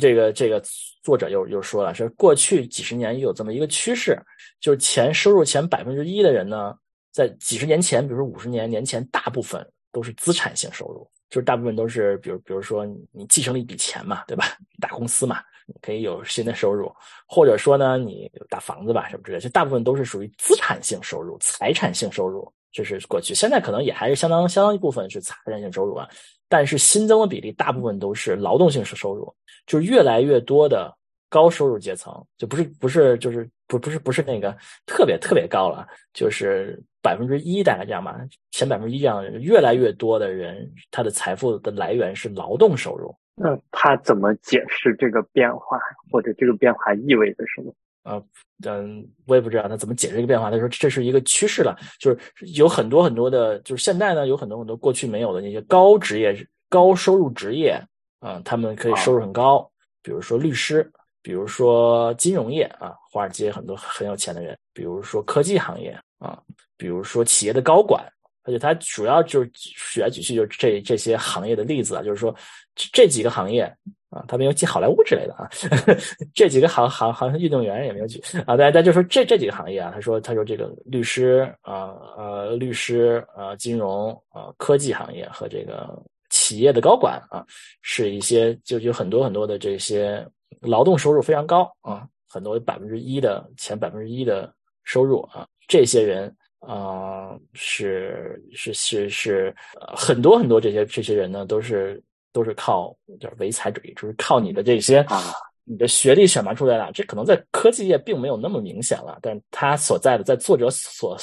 [0.00, 0.60] 这个这个
[1.02, 4.16] 作者又又说了，是过去几十年有这么一个趋势，
[4.60, 6.74] 就是前收入前百分之一的人呢，
[7.12, 14.44] 在几十年前，比如说五十年年前，大部分都是资产性收入，就是大部分都是比如比如说你继承了一笔钱嘛，对吧？
[14.78, 15.42] 大公司嘛。
[15.80, 16.92] 可以有新的收入，
[17.24, 23.32] 或者说呢，你有大房子吧，什么之类，就大部分都是属于资产性收入、财产性收入，这是过去。
[23.32, 26.06] 现在可能也还是相当相当一部分是财产性收入啊，
[26.48, 29.32] 但是新增的比例大部分都是劳动性收入，
[29.64, 30.94] 就是越来越多的
[31.30, 38.16] 高收入阶层，就不是不是就是不不是不是那个特别特别高了，就是百分之一大概这样吧，
[38.52, 43.14] 前百分之一这样，越来越多的人他的财富的来源是劳动收入。
[43.34, 45.78] 那他怎么解释这个变化，
[46.10, 47.72] 或者这个变化意味着什么？
[48.02, 48.22] 啊，
[48.66, 50.50] 嗯，我也不知道他怎么解释这个变化。
[50.50, 52.18] 他说这是一个趋势了，就是
[52.54, 56.36] 有很多很多的，就是现在呢有很多很多过去没有的那些高职业、
[56.68, 57.80] 高收入职业
[58.20, 59.70] 啊，他们可以收入很高，
[60.02, 60.90] 比如说律师，
[61.22, 66.38] 比如说金融业啊，华尔街很多很有钱的人，比如说科技行业啊，
[66.82, 68.04] 比如说企业的高管。
[68.44, 72.34] 而且他主要就是举来举去就是这这些行业的例子啊，就是说
[72.74, 73.62] 这几个行业
[74.10, 75.48] 啊，他没有记好莱坞之类的啊，
[76.34, 85.96] 这几个行行行运动员也没有举啊，大家就说这这几个行业啊，他说他说这个律师啊呃律师啊金融啊科技行业和这个
[86.28, 87.46] 企业的高管啊，
[87.80, 90.26] 是一些就有很多很多的这些
[90.60, 96.34] 劳动收入非常高啊，很多百分之一的前百分之一的收入啊，这些人。
[96.62, 102.00] 啊，是是是是，呃很多很多这些这些人呢，都是
[102.32, 105.20] 都是靠就是唯才主义，就是靠你的这些啊，
[105.64, 106.92] 你的学历选拔出来的。
[106.92, 111.16] 这可能在科技业并没有那么明显了，但他所在的在作者所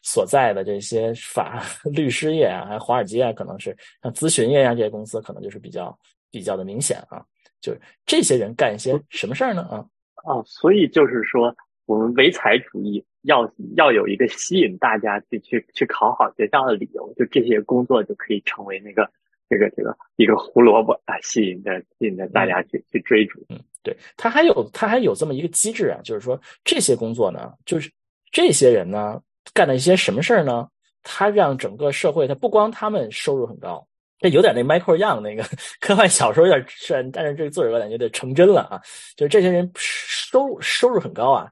[0.00, 5.98] 所在的这些法 律师业啊，还有华尔街啊，可能是像咨询业啊这些公司，可能就是比较
[6.30, 7.20] 比较的明显啊。
[7.60, 9.62] 就是这些人干一些什么事儿呢？
[9.62, 9.84] 啊
[10.16, 11.52] 啊，所以就是说，
[11.86, 13.04] 我们唯才主义。
[13.24, 19.10] 要要有一个吸引大家去去去考好学校的理由，就这些工作就可以成为那个
[19.50, 23.44] 这个这个一个胡萝卜啊，吸引着吸引着大家去去追逐。
[23.48, 27.90] 嗯，对他还有他还有这么一个机制啊，就是说这些工作呢，就是
[28.30, 29.20] 这些人呢
[29.52, 30.68] 干了一些什么事儿呢？
[31.02, 33.86] 他让整个社会，他不光他们收入很高，
[34.18, 35.44] 这有点那 Michael Young 那个
[35.80, 38.80] 科幻小说有点是，但是这个作者感觉有点成真了啊，
[39.14, 41.50] 就是这些人收收入很高啊。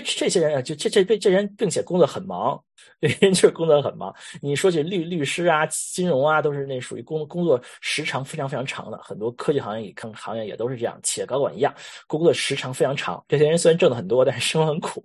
[0.00, 2.58] 这些人啊，就这这这这人，并且工作很忙，
[2.98, 4.14] 这人就是工作很忙。
[4.40, 8.96] 你说起律律师啊、金融啊，都是那属于工工作时长非常非常长的。
[9.02, 11.74] 很多科技行业、也跟行业也都是这样，企业高管一样，
[12.06, 13.22] 工作时长非常长。
[13.28, 15.02] 这些人虽然挣的很多，但是生活很苦，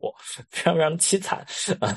[0.50, 1.46] 非常非常凄惨。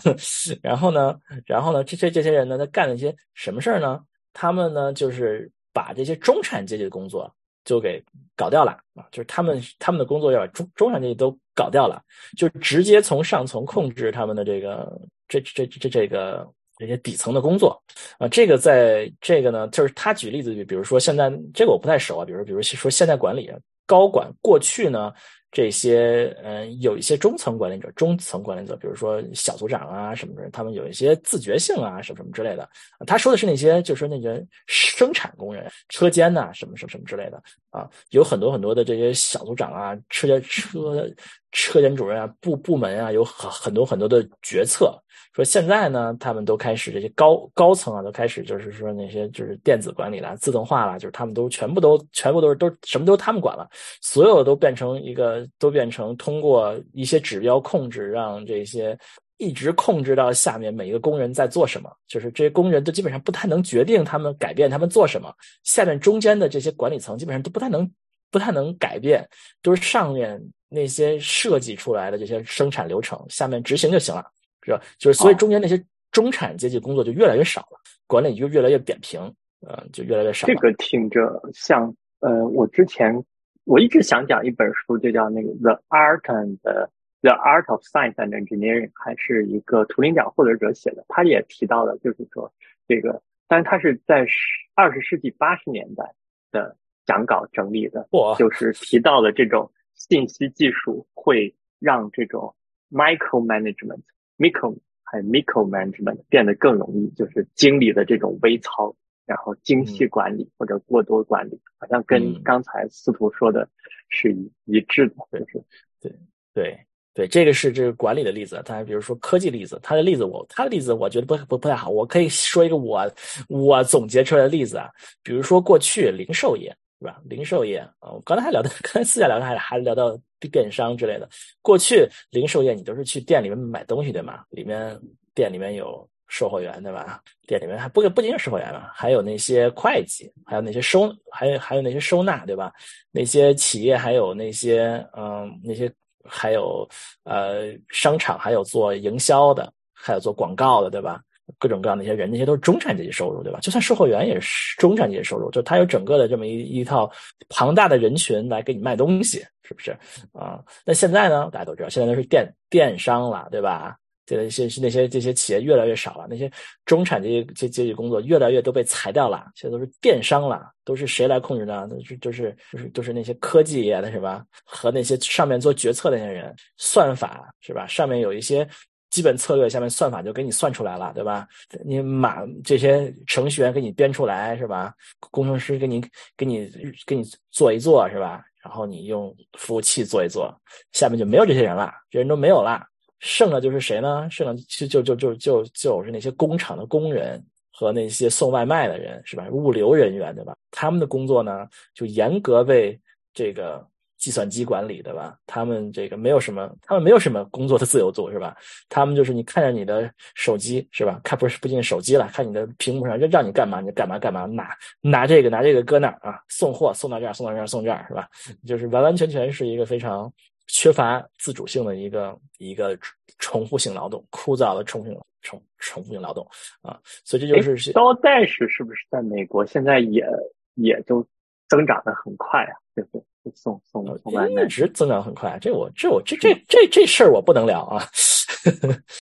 [0.60, 4.00] 然后呢，然后呢，这这这些人呢，他干了一些什么事儿呢？
[4.32, 7.32] 他们呢，就是把这些中产阶级的工作。
[7.70, 8.02] 就给
[8.34, 9.06] 搞掉了啊！
[9.12, 12.02] 就是他们他们的工作要把中中产阶级都搞掉了，
[12.36, 16.44] 就直接从上层控制他们的这个这这这这个
[16.78, 17.80] 这些底层的工作
[18.18, 18.26] 啊。
[18.26, 23.48] 这个在这个呢，就是他举例子，就比如说现在这个我不太熟啊，比如比如说现在管理
[23.86, 25.12] 高管过去呢
[25.52, 32.68] 这些嗯，有一些中层管理者、中层管理者，比如说小组长啊什么的，他们有一些自觉性啊，什么什么之类的。
[33.06, 41.04] 他说的是那些，就是那些生产工人、车间呐，什么什么什么之类的啊，有很多很多的这些小组长啊、车间车
[41.52, 44.96] 车间主任啊、部部门啊，有很很多很多的决策。
[45.32, 53.68] 说现在呢，他们都开始这些高高层啊，都开始就是说那些就是电子管理啦、自动化啦，就是他们都全部都全部都是都什么都他们管了，
[54.02, 58.98] 所有都变成一个都变成通过一些指标控制，让这些
[59.38, 65.32] 一直控制到下面每一个工人在做什么，就是这些工人都基本上不太能决定他们改变他们做什么，
[65.62, 67.88] 下面中间的这些管理层基本上都不太能
[68.32, 69.24] 不太能改变，
[69.62, 74.24] 都是上面那些设计出来的这些生产流程，下面执行就行了。
[74.62, 74.80] 是吧？
[74.98, 79.18] 就是所以中间那些中产阶级工作就越来越少了，管理就越来越扁平，
[79.66, 80.46] 呃，就越来越少。
[80.46, 83.24] 这个听着像，呃，我之前
[83.64, 91.06] 我一直想讲一本书，就叫那个《The Art and the Art of Science and Engineering》，还是一个图灵奖获得者写的。
[91.08, 92.52] 他也提到了，就是说
[92.86, 94.36] 这个，但是他是在十
[94.74, 96.04] 二十世纪八十年代
[96.52, 98.06] 的讲稿整理的，
[98.38, 99.72] 就是提到了这种
[100.08, 102.56] 信息技术会让这种
[102.90, 104.00] micro management。
[104.38, 113.68] micro 还有 micro management 变得更容易，就是经理的这种微操，然后精细管理或者过多管理，好像跟刚才司徒说的
[114.08, 115.64] 是一一致的，就是
[116.00, 116.12] 对
[116.54, 116.78] 对
[117.12, 118.62] 对，这个是这个管理的例子。
[118.64, 121.90] 他比如说科技例子，他的例子我他的例子我觉得不不不太好。
[121.90, 123.12] 我可以说一个我
[123.48, 124.88] 我总结出来的例子啊，
[125.22, 126.74] 比如说过去零售业。
[127.00, 127.18] 是吧？
[127.24, 130.16] 零售业啊，我刚才还聊到，刚才私下聊的还还聊到
[130.52, 131.26] 电商之类的。
[131.62, 134.44] 过去零售业你都是去店里面买东西对吗？
[134.50, 135.00] 里面
[135.34, 137.22] 店里面有售货员对吧？
[137.46, 142.70] 店里面还不不仅是售货员嘛，还有那些会计，还有那些收，还有还有那些收纳对吧？
[143.10, 145.90] 那些企业还有那些嗯那些
[146.22, 146.86] 还有
[147.24, 151.22] 呃商场还有做营销的，还有做广告的对吧？
[151.58, 153.58] 各种各样的一些人，那些都是中产阶级收入，对吧？
[153.60, 157.10] 就算售货员也是中产阶级收入，就他有整个的这么一一套
[157.48, 159.90] 庞大的人群来给你卖东西，是不是
[160.32, 160.62] 啊？
[160.84, 161.48] 那现在呢？
[161.52, 163.96] 大家都知道，现在都是电电商了，对吧？
[164.26, 166.48] 这那些那些这些企业越来越少了，那些
[166.84, 171.88] 中产阶级阶阶级工作越来越都被裁掉了，现在都是电商了，都是谁来控制呢？
[171.88, 174.44] 都是就是就是就是那些科技业的是吧？
[174.64, 177.86] 和那些上面做决策的那些人，算法是吧？
[177.88, 178.68] 上面有一些。
[179.10, 181.46] 基本策略下面算法就给你算出来了，对吧？
[181.84, 184.94] 你码这些程序员给你编出来是吧？
[185.30, 186.00] 工程师给你
[186.36, 186.70] 给你
[187.04, 188.42] 给你做一做是吧？
[188.62, 190.54] 然后你用服务器做一做，
[190.92, 192.80] 下面就没有这些人了，这人都没有了，
[193.18, 194.28] 剩的就是谁呢？
[194.30, 199.48] 剩的就就就就就就是那些工厂的工人和那些送外卖的人是吧？
[199.50, 200.56] 物流人员对吧？
[200.70, 203.00] 他们的工作呢就严格被
[203.34, 203.84] 这个。
[204.20, 205.36] 计算机管理对吧？
[205.46, 208.54] 他们这个没有什么，他们没有什么工作的自由度是吧？
[208.88, 211.18] 他们就是你看着你的手机是吧？
[211.24, 218.28] 看不是不仅手机了，看你的屏幕上让让你干嘛你就干嘛干嘛，拿拿这个拿这个搁那儿啊，送货送到这儿送到这儿送这儿是吧？
[218.66, 220.30] 就是完完全全是一个非常
[220.66, 222.96] 缺乏自主性的一个一个
[223.38, 226.46] 重复性劳动，枯燥的重复性重重复性劳动
[226.82, 230.26] 啊，所以这就是高代是是不是在美国现在也
[230.74, 231.26] 也就
[231.70, 232.76] 增长的很快啊？
[232.94, 233.24] 就是。
[233.54, 235.58] 送送送外卖，一直增长很快。
[235.60, 238.04] 这我这我这这这这事儿我不能聊啊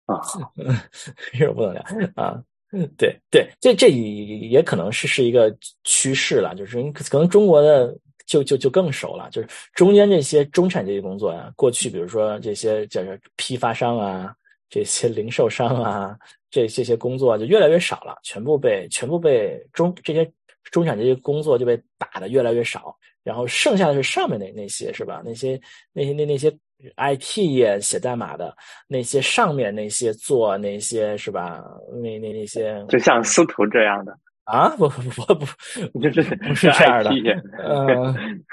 [0.05, 0.21] 啊，
[1.37, 1.83] 这我不能聊
[2.15, 2.41] 啊。
[2.97, 14.35] 对对，这这也可能是是一个趋势了，就是可能中国的就就就更熟了，就是中间这些中产阶级工作呀，过去比如说这些叫做批发商啊，
[14.69, 16.17] 这些零售商啊，
[16.51, 20.29] 这这些工作就越来越少了，全部被全部被中这些
[20.71, 22.95] 中产阶级工作就被打的越来越少。
[23.23, 25.21] 然后剩下的是上面那那些是吧？
[25.25, 25.59] 那些
[25.93, 26.55] 那些那那些
[26.95, 28.55] IT 业写代码的
[28.87, 31.63] 那些上面那些做那些是吧？
[32.03, 34.69] 那那那些就像司徒这样的啊？
[34.77, 35.45] 不不不
[35.91, 37.09] 不，就 是不是这样的。
[37.63, 38.43] 嗯，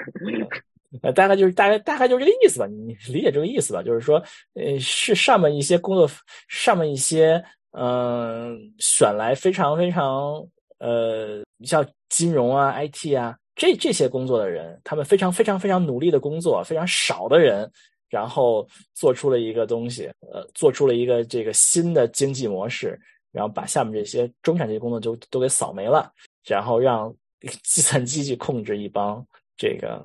[1.13, 2.65] 大概就是大概大概就是这个意思吧？
[2.65, 3.83] 你理解这个意思吧？
[3.83, 4.17] 就是说，
[4.55, 6.09] 呃，是上面一些工作，
[6.47, 7.43] 上面一些
[7.77, 10.43] 嗯选来非常非常
[10.79, 13.37] 呃你像金融啊 IT 啊。
[13.55, 17.71] 这这些工作的人，他们非常非常非常努力的工作，非常少的人，
[18.09, 22.99] 然后做出了一个东西，呃，做出了一个这个新的经济模式，
[23.31, 26.11] 然后把下面这些中产阶级工作就都给扫没了，
[26.43, 27.15] 然后让
[27.61, 29.23] 计算机去控制一帮
[29.55, 30.03] 这个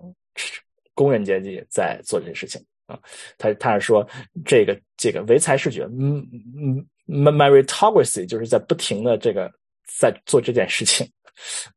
[0.93, 3.01] 工人阶级在做这些事情啊。
[3.39, 4.07] 他他是说
[4.45, 6.19] 这个这个唯才是觉，嗯
[6.55, 9.51] 嗯，meritocracy 就是在不停的这个
[9.99, 11.11] 在做这件事情。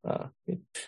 [0.01, 0.29] 啊，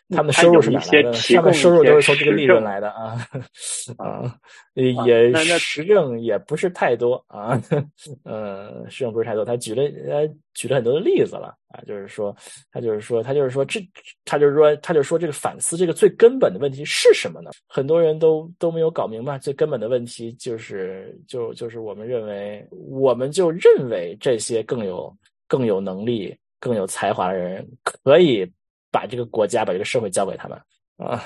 [0.09, 1.13] 他们的收入是哪来的？
[1.35, 3.17] 他们收入都是从这个利润来的啊
[3.97, 4.39] 啊，
[4.73, 7.61] 也实证也不是太多啊，
[8.23, 9.45] 呃，实证不是太多。
[9.45, 12.35] 他举了呃举了很多的例子了啊，就是说
[12.71, 13.79] 他就是说他就是说这
[14.25, 17.51] 他就是说他就说这个反思这个最根本的问题是什么呢？
[17.67, 25.15] 很多人都都没有搞明白，最根本的问题就是就就是我们认为我们就认为这些更有
[25.47, 26.35] 更有能力。
[26.63, 28.49] 更有才华的人可以
[28.93, 30.57] 把这个国家、把这个社会交给他们
[30.97, 31.21] 啊，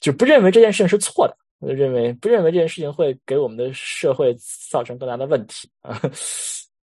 [0.00, 4.34] 就不认为这件事情是错的，认为不认为这件事情会给我们的社会
[4.68, 5.98] 造成更大的问题啊，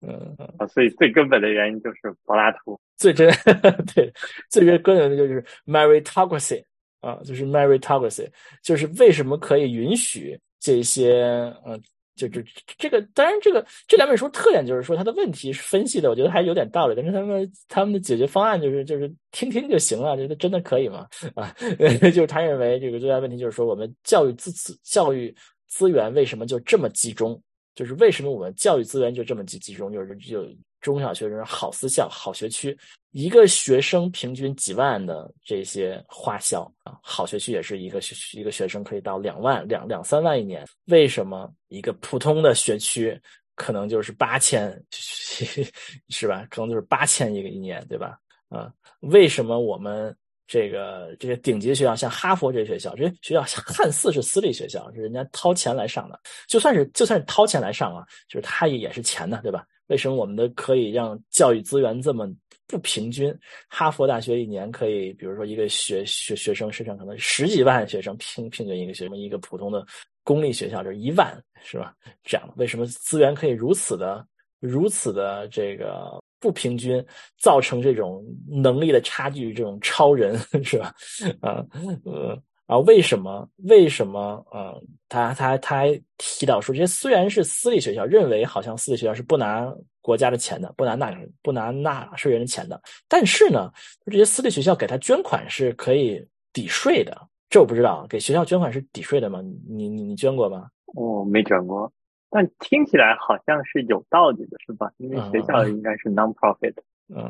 [0.02, 3.28] 嗯啊，所以最根本的原因就是柏拉图，最真
[3.96, 4.14] 对
[4.50, 6.64] 最根本的就是 meritocracy
[7.02, 8.30] 啊，就是 meritocracy，
[8.62, 11.24] 就是为什么可以允许这些
[11.66, 11.82] 嗯。
[12.28, 12.44] 就这
[12.78, 16.96] 这个，当然，这个这两本书特点就是说，它的问题是分析的，我觉得还有点道理。
[16.96, 21.08] 但是他们他们的解决方案就是就是听听就行了，觉得真的可以吗？
[21.36, 21.56] 啊，
[22.02, 25.34] 就是他认为这个最大问题就是说，我们教育资资教育
[25.68, 27.42] 资源为什么就这么集中？
[27.76, 29.92] 就是为什么我们教育资源就这么集集中？
[29.92, 30.46] 就是就。
[30.82, 32.78] 中小学生好私校、好学区，
[33.12, 40.66] 一个学生平均几万的这些花销啊，好学区也是一个学一个学生可以到两万、两两三万一年。
[40.86, 43.20] 为什么一个普通的学区
[43.56, 44.72] 可能就是八千，
[46.10, 46.46] 是吧？
[46.50, 48.18] 可能就是八千一个一年，对吧？
[48.48, 48.72] 啊，
[49.02, 50.16] 为什么我们
[50.48, 59.66] 这个这些顶级学校，像哈佛这些学校，这些学校看似是私立学校，是人家掏钱来上的，就算是就算是掏钱来上啊，就是他也也是钱的，对吧？
[59.90, 62.28] 为什么我们的可以让教育资源这么
[62.66, 63.32] 不平均？
[63.68, 69.86] 哈佛大学一年可以，比如说一个学学学生身上可能十几万学生平平均一个学生，一个普通的
[70.24, 71.94] 公立学校就是一万，是吧？
[72.24, 74.26] 这样为什么资源可以如此的
[74.60, 77.04] 如此的这个不平均，
[77.38, 80.94] 造成这种能力的差距，这种超人 是吧？
[81.42, 81.66] 啊，
[82.06, 82.42] 呃。
[82.70, 83.50] 啊，为什么？
[83.64, 84.46] 为什么？
[84.54, 91.12] 嗯，他他他还提到说，这些虽然是私立学校，认为好像私立学校是不拿国家的钱的，不拿纳
[91.42, 93.72] 不拿纳税人的钱的，但是呢，
[94.06, 97.20] 这些私立学校给他捐款是可以抵税的。
[97.50, 99.42] 这我不知道，给学校捐款是抵税的吗？
[99.68, 100.68] 你你你捐过吗？
[100.94, 101.92] 我没捐过，
[102.30, 104.92] 但听起来好像是有道理的，是吧？
[104.98, 106.76] 因为学校应该是 non-profit。
[106.76, 106.84] 嗯，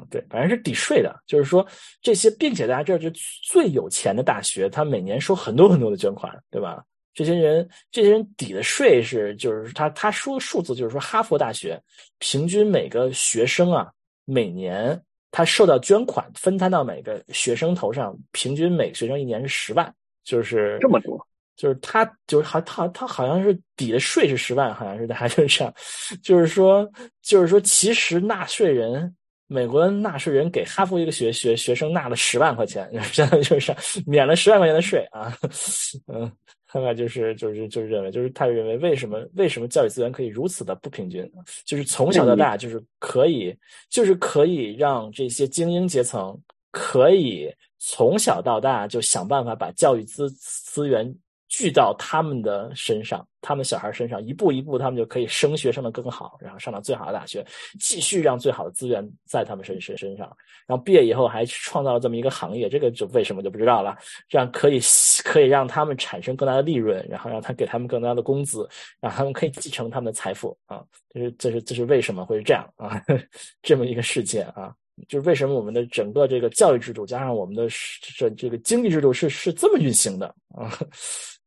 [0.10, 1.66] 对，反正是抵税的，就是说
[2.02, 3.10] 这些，并且大家知道，就
[3.44, 6.84] 最有钱的大学，他每年收很多很多的捐款，对吧？
[7.14, 11.82] 这些人，这些人抵的税是，就是他他说数字，就是说哈佛大学
[12.18, 13.90] 平均每个学生啊，
[14.26, 15.02] 每年
[15.32, 21.20] 他受到捐款分摊到每个学生头上，平均每个学生一年是十万，就是这么多，
[21.56, 25.74] 就是他就是好他他好像是抵的税是十万，好像是还是这样，
[26.22, 26.90] 就是说
[27.22, 29.16] 就是说其实纳税人。
[29.52, 33.76] 美国的纳税人给哈佛一个学学学生纳了十万块钱，相当于就是
[34.06, 35.36] 免了十万块钱的税啊。
[36.08, 36.32] 嗯，
[36.68, 41.28] 看看就是就是就是认为，就是他认为为什么为什么教育资源可以如此的不平均？
[41.66, 43.58] 就是从小到大就是可以
[43.90, 46.40] 就是可以让这些精英阶层
[46.70, 51.12] 可以从小到大就想办法把教育资资源。
[51.50, 57.46] 聚到他们的身上，他们小孩身上，一步一步，他们就可以升学升得更好，然后上到最好的大学，
[57.80, 60.28] 继续让最好的资源在他们身身身上，
[60.68, 63.98] 然后毕业以后还创造了这么一个行业，这个就为什么就不知道了。
[64.28, 64.80] 这样可以
[65.24, 68.70] 可以让他们产生更大的利润，然后让他给他们更大的工资，
[69.02, 73.02] 让他们可以继承他们的财富啊，这是这是这是为什么会是这样啊？
[73.64, 74.72] 这么一个事件啊，
[75.08, 77.68] 就是为什么我们的整个这个教育制度加上我们的
[78.16, 80.72] 这这个经济制度是是这么运行的啊？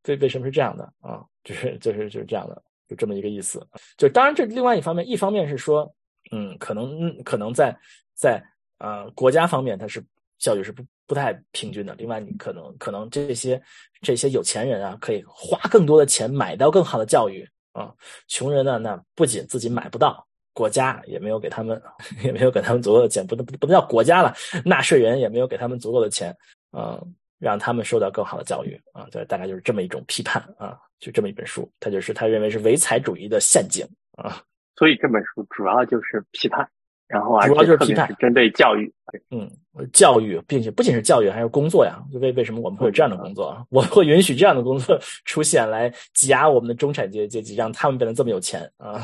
[0.08, 1.22] 为为什么是这样的啊？
[1.44, 3.64] 就是就是就是这样的，就这么一个意思。
[3.96, 5.92] 就当然这另外一方面，一方面是说，
[6.30, 7.76] 嗯，可能可能在
[8.14, 8.42] 在
[8.78, 10.04] 呃国家方面，它是
[10.38, 11.94] 教育是不不太平均的。
[11.96, 13.60] 另外，你可能可能这些
[14.00, 17.92] 这些有钱人啊，可以花更多的钱买到更好的教育啊。
[18.28, 21.80] 穷人呢，那不仅自己买不到，国家也没有给他们
[22.22, 24.32] 也没有给他们足够的钱，不能不能叫国家了，
[24.64, 26.36] 纳税人也没有给他们足够的钱
[26.70, 27.00] 啊。
[27.42, 33.84] 让他们受到更好的教育啊，对，大概就是这么一种批判啊，就这么一本书，他就是他认为是唯才主义的陷阱
[34.16, 34.40] 啊，
[34.76, 36.66] 所以这本书主要就是批判，
[37.08, 38.92] 然后主要就是批判，针对教育，
[39.30, 39.50] 嗯，
[39.92, 43.60] 教育，并且不仅是教育，还有工作呀，为为什么我们会有这样的工作？
[43.70, 49.02] 我会允许这样的工作 出现来挤压我们的中产阶阶级，让他们变得这么有钱啊，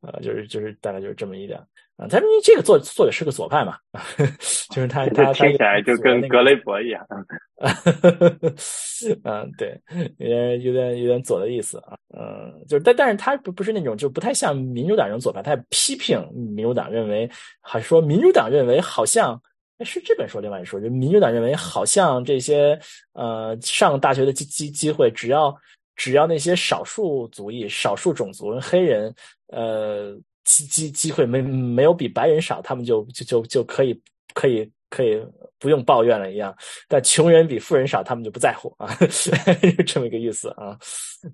[0.00, 1.60] 啊， 就是就是大概就是这么一点。
[1.96, 3.78] 啊，他因为这个作作者是个左派嘛，
[4.70, 7.02] 就是他他听起来就跟格雷伯一样，
[9.24, 9.80] 嗯，对，
[10.18, 17.28] 有点有点有点左的意思啊，嗯，就是但但是他不不是那种就不太像民主党人左派，他批评民主党认为，
[17.62, 19.40] 还说民主党认为好像
[19.80, 22.78] 是这本书另外一说，就民主党认为好像这些
[23.14, 25.56] 呃上大学的机机机会，只要
[25.94, 29.14] 只要那些少数族裔、少数种族黑人，
[29.48, 30.14] 呃
[30.46, 34.00] 机机机会没没有比白人少，他们就就就就可以
[34.32, 35.22] 可以可以
[35.58, 36.56] 不用抱怨了一样。
[36.88, 39.30] 但穷人比富人少，他们就不在乎啊， 是
[39.84, 40.68] 这么一个意思啊。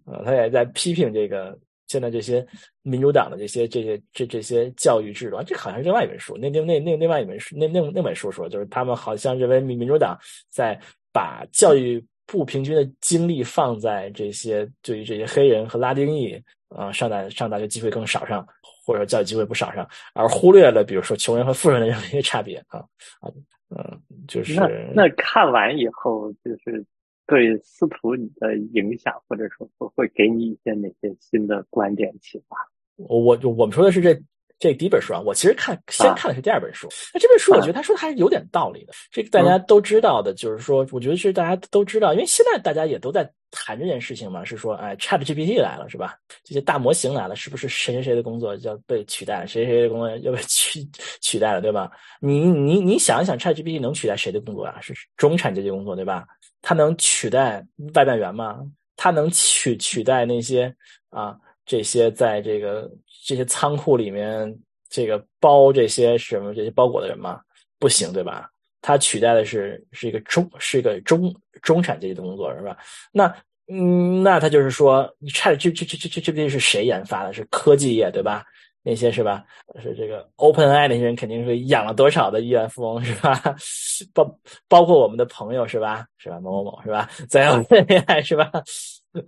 [0.04, 1.56] 啊，他也在批评这个。
[1.88, 2.46] 现在这些
[2.80, 6.34] 民主党的这些这些这这些教育制度啊，这好像是另外一本书。
[6.38, 10.80] 那那那那另外一本书，那那那本书说，就是他们好像认为民民主党在
[11.12, 18.46] 把教育不平均的精力放在这些对于这些黑人和拉丁裔啊上大上大学机会更少上，
[18.84, 22.80] 或者说教育机会不少上，而忽略了比如说穷人和富人的 这样一些差别啊
[23.20, 23.30] 啊
[23.70, 26.84] 嗯，就是那那看完以后就是。
[27.24, 32.56] 对司徒你的影响，或者说会给你一些哪些新的观点启发？
[32.96, 34.20] 我我我们说的是这
[34.62, 36.88] 这第一本书啊，我其实看先看的是第二本书。
[37.12, 38.92] 那这本书我觉得他说的还是有点道理的。
[39.10, 46.14] 这个大家都知道的，就是说，我觉得是大家都知道，因为现在大家也都在谈这件事情嘛，是说，哎，Chat GPT 来了是吧？
[46.44, 50.88] 这些大模型来了，是不是谁谁谁的工作要被取代，谁谁谁的工作要被取
[51.20, 51.90] 取代了，对吧？
[52.20, 54.80] 你你你想一想，Chat GPT 能取代谁的工作啊？
[54.80, 56.24] 是中产阶级工作，对吧？
[56.62, 58.60] 它能取代外卖员吗？
[58.94, 60.72] 它能取取代那些
[61.10, 62.90] 啊这些在这个
[63.24, 64.54] 这些仓库里面
[64.88, 67.40] 这个包这些什么这些包裹的人吗？
[67.78, 68.48] 不行，对吧？
[68.80, 72.76] 他取代的是是一个中是一个中中产阶级的工作，是吧？
[73.12, 73.32] 那
[73.68, 77.32] 嗯，那他就是说，你 Chat 这这这这这这边是谁研发的？
[77.32, 78.44] 是科技业，对吧？
[78.82, 79.44] 那些是吧？
[79.80, 83.40] 是这个 OpenAI 那些人肯定是养了多少的亿万富翁是吧？
[84.12, 84.38] 包
[84.68, 86.04] 包括我们的朋友是吧？
[86.18, 86.40] 是吧？
[86.40, 87.08] 某某某是吧？
[87.28, 88.50] 在 OpenAI 是吧？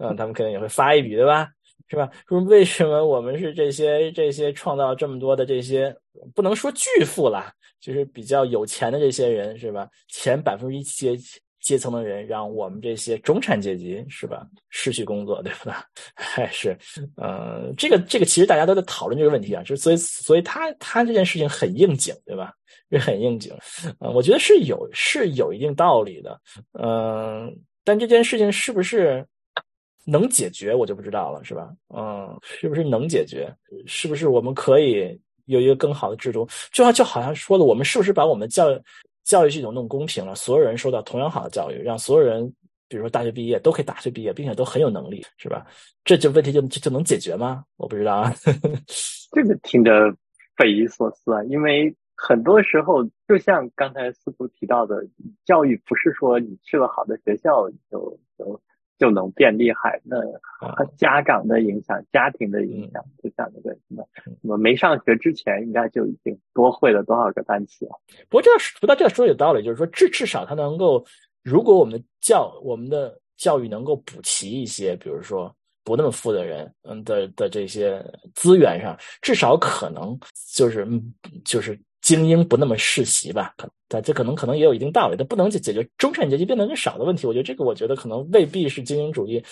[0.01, 1.49] 嗯，他们肯定也会发一笔对吧？
[1.89, 2.11] 是吧？
[2.27, 5.95] 说为什么我们是这些这些创造这么多的这些
[6.35, 9.89] 不能说巨富了，就是比较有钱的这些人是吧？
[10.09, 11.17] 前百分之一阶
[11.61, 15.85] 阶层的人，让我们这些中产阶级是吧失去工作，对吧？
[16.15, 16.77] 还是，
[17.17, 22.53] 呃，这个这个其实大家都在讨论这个问题啊，就所以所以他他这件事情很应景，对吧？
[22.91, 23.53] 也很应景，
[23.99, 26.39] 呃，我觉得是有是有一定道理的，
[26.79, 27.51] 嗯，
[27.83, 29.27] 但这件事情是不是
[30.05, 31.73] 能解决，我就不知道了，是吧？
[31.95, 33.53] 嗯，是不是能解决？
[33.87, 36.47] 是不是我们可以有一个更好的制度？
[36.73, 38.81] 就好就好像说的，我们是不是把我们教育？
[39.25, 42.47] 教育系统弄公平了，所有人受到同样好的教育，让所有人，
[42.89, 45.67] 比如说大学毕业都可以大学毕业，并且都很有能力，是吧？
[46.05, 47.65] 这就问题就就能解决吗？
[47.79, 48.31] 我不知道啊。
[49.33, 50.15] 这个听着
[50.59, 55.03] 匪夷所思啊，因为很多时候，就像刚才司徒提到的，
[55.47, 58.61] 教育不是说你去了好的学校就就。
[58.99, 60.17] 就能变厉害，那
[60.97, 67.93] 家长的影响、家庭的影响，就像那个什么什么没上学之前，应该就已经多会了多少个单词了。
[68.29, 71.05] 不过这说到这说有道理，就是说至至少他能够，
[71.43, 80.19] 如果我们的教我们的教育能够补齐一些，比如说不那么富的人，嗯的的这些资源上，至少可能
[80.55, 80.87] 就是
[81.45, 81.79] 就是。
[82.05, 83.55] 精英不那么世袭吧？
[83.57, 87.27] 可能，这可能可能也有一定道理，但不能解解决中产阶级变得更少的问题。
[87.27, 89.43] 我觉得这个，我觉得可能未必是精英主义，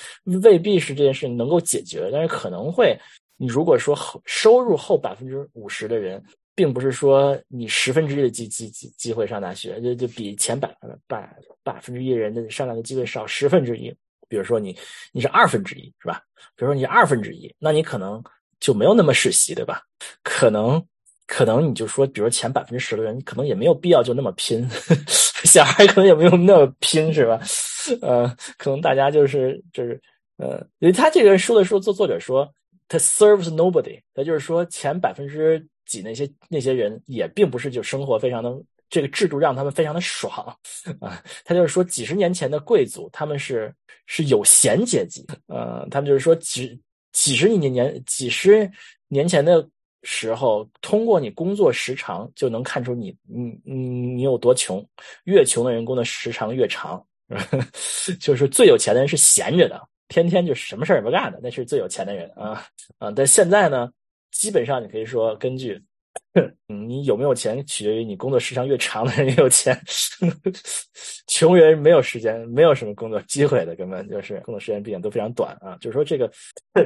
[0.42, 2.10] 未必是这件事情能够解决。
[2.12, 2.94] 但是可能会，
[3.38, 3.96] 你如果说
[4.26, 6.22] 收入后百分之五十的人，
[6.54, 13.90] 并不是说你十分之一的机机机机会上大学，就就比前百分百百分之一人的上大学机会少十分之一。
[14.28, 14.76] 比如说你
[15.10, 16.20] 你是二分之一，是吧？
[16.54, 18.22] 比如说你二分之一，那你可能
[18.60, 19.80] 就没有那么世袭，对吧？
[20.22, 20.84] 可能。
[21.26, 24.68] 可能你就说，比如前百分之十的人，可能也没有必要就那么拼，
[25.44, 27.40] 小孩可能也没有那么拼，是吧？
[28.02, 29.98] 呃，可能大家就是就是，
[30.36, 32.46] 呃，因为他这个书的书作作者说，
[32.86, 38.54] 他 serves nobody，他就是说前百分之几那些那些人也并不是就生活非常的
[38.90, 40.54] 这个制度让他们非常的爽
[41.00, 43.72] 啊，他就是说几十年前的贵族他们是
[44.06, 46.78] 是有闲阶级，呃，他们就是说几
[47.12, 48.70] 几十年年几十
[49.08, 49.66] 年前的。
[50.02, 53.74] 时候，通过你工作时长就能看出你你你
[54.14, 54.84] 你有多穷。
[55.24, 57.04] 越穷的人工作时长越长，
[58.20, 62.64] 就是最有钱的人是闲着的，天天就什么事儿也不干的，那是最有钱的人啊
[62.98, 63.10] 啊！
[63.10, 63.90] 但现在呢，
[64.30, 65.80] 基本上你可以说，根据
[66.66, 69.80] 你有没有钱，取决于你工作时长越长的人越有钱。
[71.26, 75.76] 穷人没有时间，没有什么工作机会的，根本就是工作时间毕竟都非常短啊。
[75.80, 76.30] 就是说，这个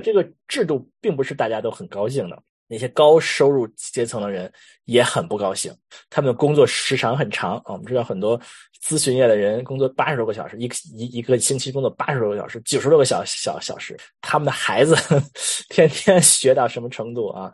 [0.03, 2.41] 这个制度并不是大家都很高兴的。
[2.69, 4.53] 那些高收入阶层的人
[4.85, 5.75] 也很不高兴，
[6.11, 7.61] 他们的工作时长很长。
[7.67, 8.41] 我们知道很多
[8.83, 13.97] 咨询业的人工作八十多个小时，一一一个星期工作八十多个小时，九十多个小小小时。
[14.21, 14.97] 他们的孩子
[15.71, 17.53] 天天学到什么程度啊？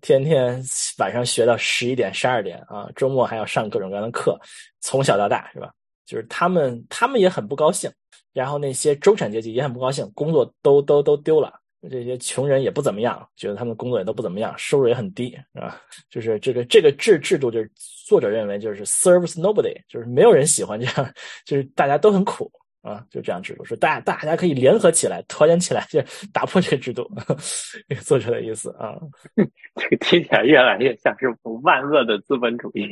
[0.00, 0.62] 天天
[0.98, 4.38] 晚上学到十一点、十二点啊，周末还要上各种各样的课，
[4.80, 5.72] 从小到大是吧？
[6.06, 7.90] 就是他们，他们也很不高兴。
[8.32, 11.52] 然后那些中产阶级也很不高兴，工作都都都丢了。
[11.90, 15.80] 这些穷人也不怎么样，觉得他们工作也都不怎么样，收入也很低，是吧？
[16.08, 17.70] 就是这个这个制制度，就是
[18.06, 21.14] 作者认为就是 serves nobody，就是没有人喜欢这样，
[21.44, 22.50] 就是大家都很苦。
[22.82, 26.02] 啊，就这样制度，说大大家可以联合起来，团结起来，就
[26.32, 27.08] 打破这个制度。
[27.88, 28.98] 这个作者的意思啊，
[29.76, 31.26] 这个听起来越来越像是
[31.62, 32.90] 万恶的资本主义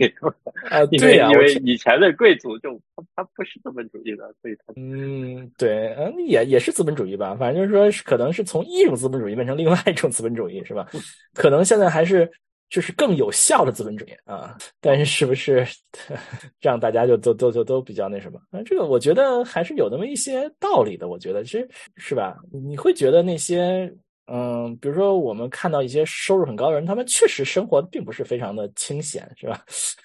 [0.71, 0.87] 啊。
[0.87, 2.81] 对呀，因为以前的贵族就
[3.17, 7.35] 他不是资本主义的，所以他嗯，对，嗯，也也是资本主义吧。
[7.35, 10.87] 反正就是说，可能是从一种资本主义变成另外一种资本主义，是吧？
[11.35, 12.31] 可能现在还是。
[12.71, 15.67] 就是更有效的资本主义啊，但是是不是
[16.61, 18.41] 让大家就都都都都比较那什么？
[18.53, 21.09] 啊，这个我觉得还是有那么一些道理的。
[21.09, 22.37] 我觉得其实是吧？
[22.53, 23.93] 你会觉得那些
[24.33, 29.65] 嗯，比如说我们看到一些收入很高的人，他们确实生活并不是非常的清闲，是吧？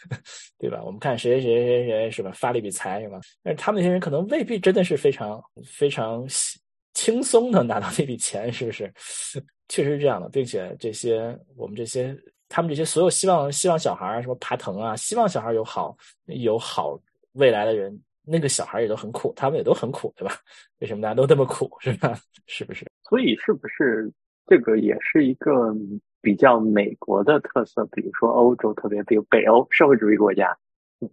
[0.58, 0.82] 对吧？
[0.84, 2.32] 我们看谁谁谁谁谁是吧？
[2.34, 3.20] 发了一笔财是吧？
[3.44, 6.26] 但是他们那些人可能未必真的是非常非常
[6.96, 8.92] 轻松的拿到那笔钱，是不是？
[9.70, 12.18] 确实是这样的，并且这些我们这些。
[12.48, 17.00] 他们这些所有希望希望小孩儿什么爬藤啊，希望小孩有好有好
[17.34, 20.36] 未来的人，那个小孩也都很苦，他们也都很苦，对吧？
[20.80, 22.18] 为什么大家都这么苦，是吧？
[22.48, 22.86] 是不是？
[23.10, 24.12] 所以是不是
[24.48, 25.74] 这个也是一个
[26.22, 27.86] 比较美国的特色？
[27.88, 30.56] 比如说欧洲，特别比如北欧社会主义国家，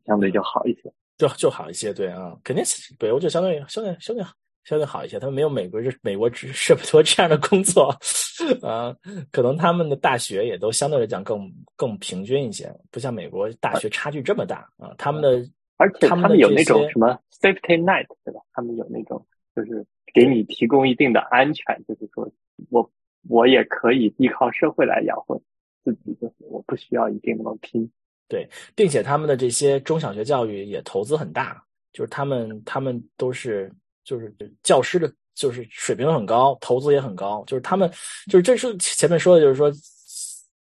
[0.06, 2.64] 相对就好一些，就就好一些，对啊，肯定
[2.98, 4.32] 北欧就相对相对相对好。
[4.64, 6.46] 相对好一些，他们没有美国这美国这
[6.76, 7.88] 么多这样的工作，
[8.62, 8.94] 啊，
[9.32, 14.94] 可能他们的大学也都相对来讲更更平均一些，不像美国大学差距这么大啊。
[14.96, 15.44] 他们的
[15.78, 18.40] 而且他们有那种什么 safety net 对吧？
[18.52, 19.84] 他们有那种就是
[20.14, 22.30] 给你提供一定的安全，就是说
[22.70, 22.88] 我
[23.28, 25.36] 我也可以依靠社会来养活
[25.84, 27.90] 自己，就是我不需要一定那么拼。
[28.28, 31.60] 对，并且他们的这些中小学教育也投资很大，
[31.92, 33.68] 就是他们他们都是。
[34.04, 37.44] 就是教师的，就是水平很高，投资也很高。
[37.46, 37.90] 就是他们，
[38.30, 39.70] 就是这是前面说的，就是说，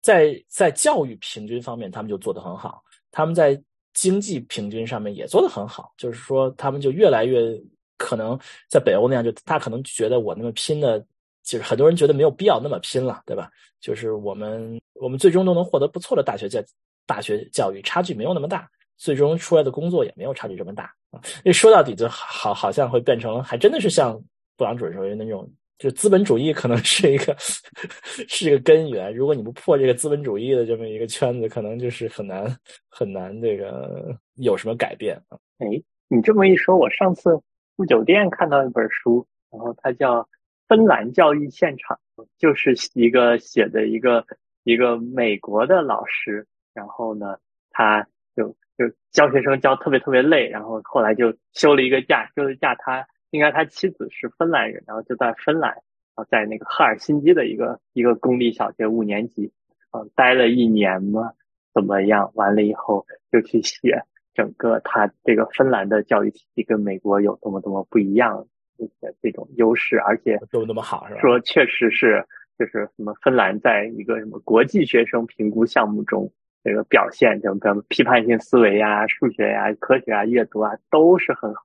[0.02, 2.84] 在在教育平均方面，他们就做得很好。
[3.12, 3.62] 他们在
[3.94, 5.94] 经济平均上面也做得很好。
[5.98, 7.60] 就是说，他们就越来越
[7.98, 11.00] 可能在北欧那样，就他可能觉得我那么拼的，
[11.44, 13.50] 就是很多人觉得没有必要那么拼了，对吧？
[13.80, 16.62] 就是我们我们最终都能获得不错的大学教
[17.06, 18.70] 大学教育，差距没有那么大。
[19.02, 21.20] 最终出来的工作也没有差距这么大啊！
[21.44, 24.14] 那说到底就好，好像会变成还真的是像
[24.56, 27.36] 布朗主任说的那种，就资本主义可能是一个
[28.30, 29.12] 是一个根源。
[29.12, 32.56] 如果你不破这个资本主义的这么一个圈子，可能就是很难
[32.90, 35.38] 很难这个有什么改变啊！
[35.58, 35.66] 哎，
[36.08, 37.42] 你这么一说，我上次
[37.78, 40.22] 住酒店看到一本书，然后它叫
[40.68, 41.98] 《芬兰教育现场》，
[42.38, 44.24] 就是一个写的一个
[44.64, 47.40] 一个美国的老师，然后呢，
[47.72, 48.56] 他就。
[48.82, 55.82] 就教学生教特别特别累，然后后来就休了一个假，休了假他应该他妻子是芬兰人，然后就在芬兰，然
[56.16, 59.52] 后在那个赫尔辛基的一个一个公立小学五年级，
[59.92, 61.34] 呃，待了一年嘛，
[61.76, 62.32] 怎么样？
[62.34, 64.02] 完了以后就去写
[64.34, 68.48] 整个他这个芬兰的教育体系跟美国有多么多么不一样，
[68.80, 71.22] 而且这种优势，而且都那么好是吧？
[71.22, 72.26] 说确实是，
[72.58, 76.32] 就是什么芬兰在一个什么国际学生评估项目中。
[76.64, 81.62] 这个表现，就比如批判性思维呀、数学呀、科学啊、阅读啊，都是很好，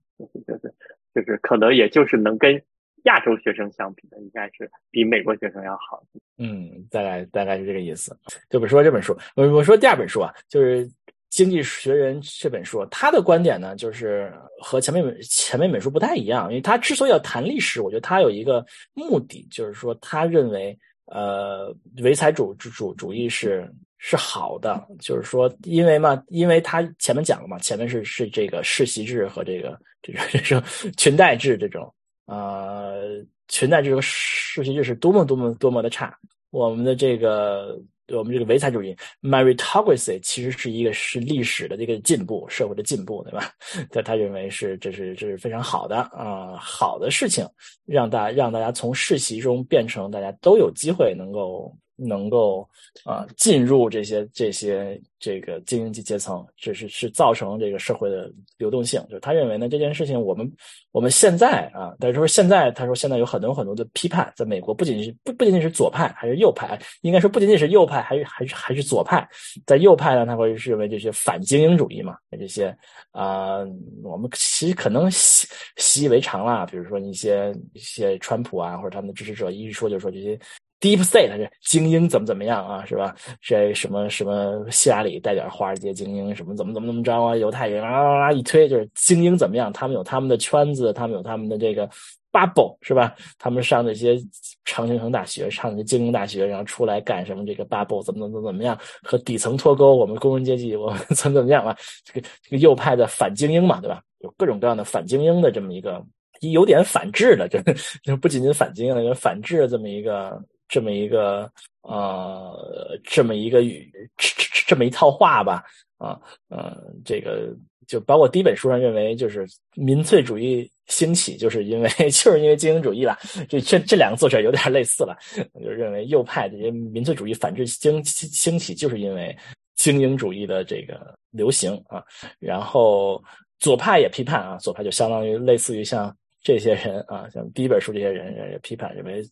[0.46, 0.74] 就是
[1.14, 2.62] 就是可能也就是能跟
[3.04, 6.02] 亚洲学生相比的，应该是比美国学生要好。
[6.38, 8.16] 嗯，大概大概是这个意思。
[8.48, 10.86] 就比如说这本书，我我说第二本书啊，就是
[11.28, 14.32] 《经济学人》这本书，他的观点呢，就是
[14.62, 23.70] 和前面本前面本书不太一样，因为他之所以要谈历史，我觉得他有一个目的，就是说他认为，呃，唯财主主主义是。
[24.08, 30.62] 是好的，就是说，因为嘛，因为他前面讲了嘛，前面是是这个世袭制和这个这种这种
[30.96, 31.92] 裙带制这种，
[32.26, 36.16] 呃，裙带制和世袭制是多么多么多么的差。
[36.50, 37.76] 我们的这个
[38.06, 43.50] 我们这个唯财主义 meritocracy 其实是一个是历史的这个进步，社会的进步，对吧？
[43.90, 47.44] 他他认为是这是这是非常好的啊，好的事情，
[47.84, 51.76] 让大让大家从世袭中变成大家都有机会能够。
[51.96, 52.68] 能够
[53.04, 59.02] 啊进入这些这些这个精英级阶层，这是是造成这个社会的流动性。
[59.08, 60.50] 就是他认为呢，这件事情我们
[60.92, 69.26] 我们现在啊，但是说现在他说现在有很多很多的批判，在美国不仅是不不仅仅是左派，还是右派，应该说不仅仅是右派，还是还是还是左派。
[69.66, 72.76] 在右派呢，他会认为这些反精英主义嘛，这些
[73.12, 73.58] 啊，
[74.02, 76.66] 我们其实可能习习以为常了。
[76.66, 80.38] 比如说一些一些川普啊，或者他们的支持者一说就说这些。
[80.78, 83.14] Deep State 是精英怎么怎么样啊，是吧？
[83.40, 87.34] 这什么什么希拉里带点华尔街精英，什么怎么怎么怎么着啊？
[87.34, 89.72] 犹太人啊一推就是精英怎么样？
[89.72, 91.88] 他们有他们的圈子，他们有他们的这个
[92.30, 93.14] bubble，是吧？
[93.38, 94.18] 他们上那些
[94.66, 97.46] 常青藤大学，上那些精英大学，然后出来干什么？
[97.46, 98.78] 这个 bubble 怎么怎么怎么样？
[99.02, 99.96] 和底层脱钩？
[99.96, 101.74] 我们工人阶级我们 怎么怎么样啊？
[102.04, 104.02] 这个这个右派的反精英嘛，对吧？
[104.18, 106.04] 有各种各样的反精英的这么一个
[106.42, 107.62] 有点反制的，这
[108.02, 110.38] 就不仅仅反精英了，就反制的这么一个。
[110.68, 111.50] 这么一个
[111.82, 114.28] 呃，这么一个语，这
[114.66, 115.64] 这么一套话吧，
[115.98, 117.54] 啊，呃，这个
[117.86, 119.46] 就包括第一本书上认为，就是
[119.76, 123.16] 民粹主义兴起，就是因为 就是因为精英主义了。
[123.48, 125.16] 这这这两个作者有点类似了，
[125.62, 129.36] 就认为右派这些民粹主义反制兴兴起，就是因为
[129.76, 132.02] 精英主义的这个流行啊。
[132.40, 133.22] 然后
[133.60, 136.12] 左派也批判啊，左派就相当于类似于像
[136.42, 139.22] 这些人啊，像第一本书这些人也批判认为。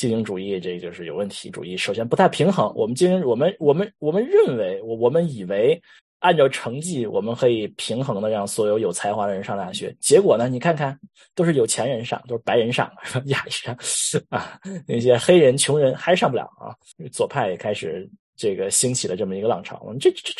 [0.00, 1.76] 精英主义，这就是有问题主义。
[1.76, 2.72] 首先不太平衡。
[2.74, 5.78] 我们精英，我们我们我们认为，我我们以为
[6.20, 9.94] 按照成绩，我们可以平衡的让所有有才华的人上大学。
[10.00, 10.98] 结果呢，你看看，
[11.34, 12.90] 都是有钱人上，都是白人上，
[13.26, 13.76] 亚裔上
[14.30, 16.72] 啊，那些黑人、穷人还是上不了啊。
[17.12, 19.86] 左派也开始这个兴起了这么一个浪潮。
[20.00, 20.32] 这这这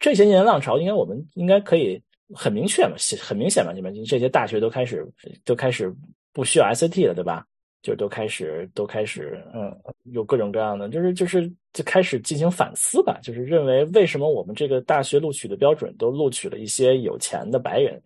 [0.00, 2.02] 这些年浪潮，应该我们应该可以
[2.34, 5.06] 很明确嘛，很明显嘛，你们这些大学都开始
[5.44, 5.94] 都开始
[6.32, 7.44] 不需要 SAT 了，对吧？
[7.82, 18.00] 就都开始都开始，嗯，有各种各样的，就是就是就开始进行反思吧，就是认为为什么我们这个大学录取的标准都录取了一些有钱的白人，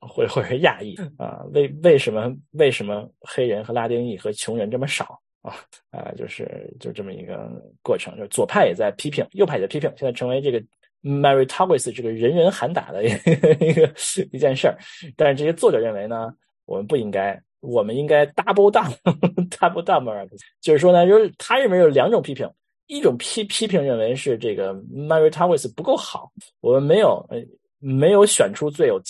[0.00, 1.44] 或或者是亚裔啊？
[1.52, 5.54] 为为什么为什么黑人和拉丁裔和穷人这么少 啊？
[5.92, 7.48] 啊，就是就这么一个
[7.82, 10.60] 过程，就左派也在批评，右派也在批评，现在成为这个
[11.02, 13.94] meritocracy 这个人人喊打的 一个
[14.32, 14.76] 一件事儿。
[15.16, 17.40] 但是这些作者认为呢，我们不应该。
[17.62, 20.28] 我们应该 double down，double down Mark，
[20.60, 22.50] 就是说呢，就是他认为有两种批评，
[22.88, 27.38] 一种批批评认为是这个 Mary Towers 不够好，我们没有呃
[27.78, 29.00] 没有选出最有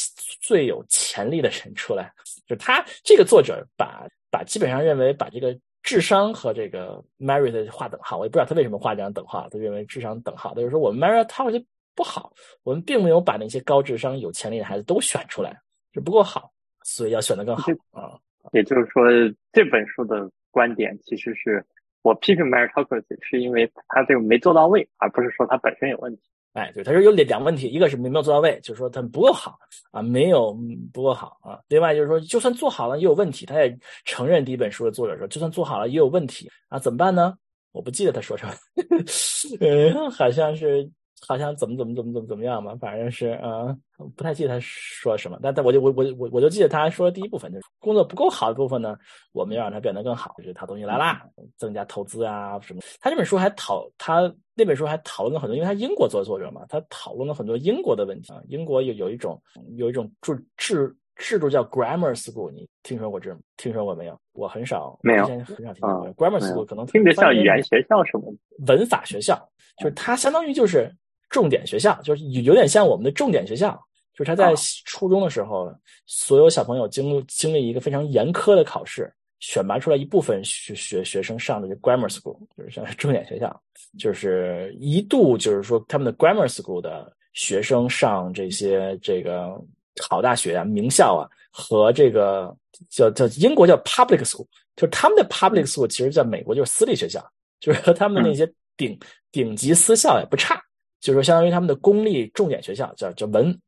[0.41, 2.13] 最有潜力的人出来，
[2.47, 12.33] 就他这个作者把把基本上认为把这个智商和这个 Mary 的划等号，我也不知道他为什么画这样等号，他认为智商等号，就是说我们 Mary Towers 不好，
[12.65, 15.59] 我们并没有把那些高智商有潜力的孩子都选出来，
[15.95, 16.53] 是不够好，
[16.85, 18.19] 所以要选的更好啊。
[18.51, 19.05] 也就是说，
[19.53, 21.65] 这本书的观点其实是
[22.03, 26.23] 我批评 meritocracy 是因为他这个没做到位，而不是说他本身有问题。
[26.55, 29.57] 哎，对，他说有两两个问题，一个是没没有做到位，就是说他不够好
[29.91, 30.55] 啊，没有
[30.93, 31.59] 不够好啊。
[31.69, 33.75] 另外就是说，就算做好了也有问题，他也
[34.05, 37.35] 承认第一本书的作者说，就算做好了也有问题啊，怎么办呢？
[37.73, 38.53] 我不记得他说什么，
[39.61, 40.91] 嗯，好像是。
[41.27, 43.77] 好像怎么怎么怎么怎么怎么样嘛，反正是呃，
[44.17, 48.97] 不太记得他说什么，但但我就我我我我就记得他说的第一部分就是工作不够好的部分呢，
[49.33, 51.23] 我们要让它变得更好，就是他东西来啦，
[51.57, 52.81] 增加投资啊什么。
[53.01, 58.43] 他这本书还讨他那本书还讨论了很多，因为他英国做作者嘛，他讨论了很多英国的问题啊。
[58.49, 59.41] 英国有有一种
[59.77, 64.19] 有一种制制制度叫 grammar school，你听说过这种听说过没有？
[64.33, 68.35] 我很少没有很少听说过 grammar school，可能听着像语言学校什么
[68.67, 69.39] 文法学校，
[69.79, 70.93] 就是它相当于就是。
[71.33, 73.73] 重点学校就是有有点像我们的重点学校，
[74.13, 74.55] 就是他在
[74.85, 75.75] 初中的时候，
[76.07, 83.61] 所有小朋友经经历一个非常严苛的考试，选拔出来一部分学学学生上的这 grammar school，就是像重点学校，
[83.99, 89.59] 就是一度就是说他们的 grammar school 的学生上这些这个
[90.03, 92.55] 好大学啊、名校啊，和这个
[92.91, 97.25] 叫叫英国叫 public school，就是他们的 public school 其实在美国就是私立学校，
[97.59, 98.99] 就是和他们那些顶
[99.31, 100.63] 顶级私校也不差。
[101.03, 103.61] 就是说，相当于他们的公立重点学校，叫叫文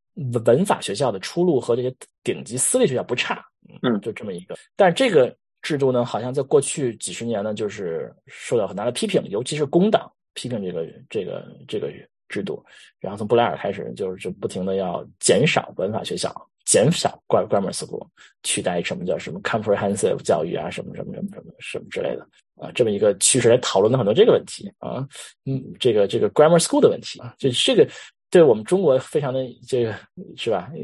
[0.45, 3.45] 文法学校的出路和这些顶级私立学校不差，
[3.83, 4.57] 嗯，就这么一个。
[4.77, 11.93] 但是这个制度呢，好像在过去几十年呢，就是受到很大的批评，尤其是工党批评这个这个这个
[12.29, 12.65] 制度。
[13.01, 16.33] 然后从布莱尔开始，就是就不停的要减少文法学校，
[16.65, 18.07] 减少 grammar school，
[18.45, 22.25] 取代什么叫什么 comprehensive 教育啊，什么什么什么什么什么之类的。
[22.57, 25.07] 啊，这么一个趋势来讨论了很多这个问题啊，
[25.45, 27.87] 嗯，这个这个 grammar school 的问题啊，就这个
[28.31, 29.95] 对我们中国非常的这个
[30.37, 30.71] 是吧？
[30.75, 30.81] 呃，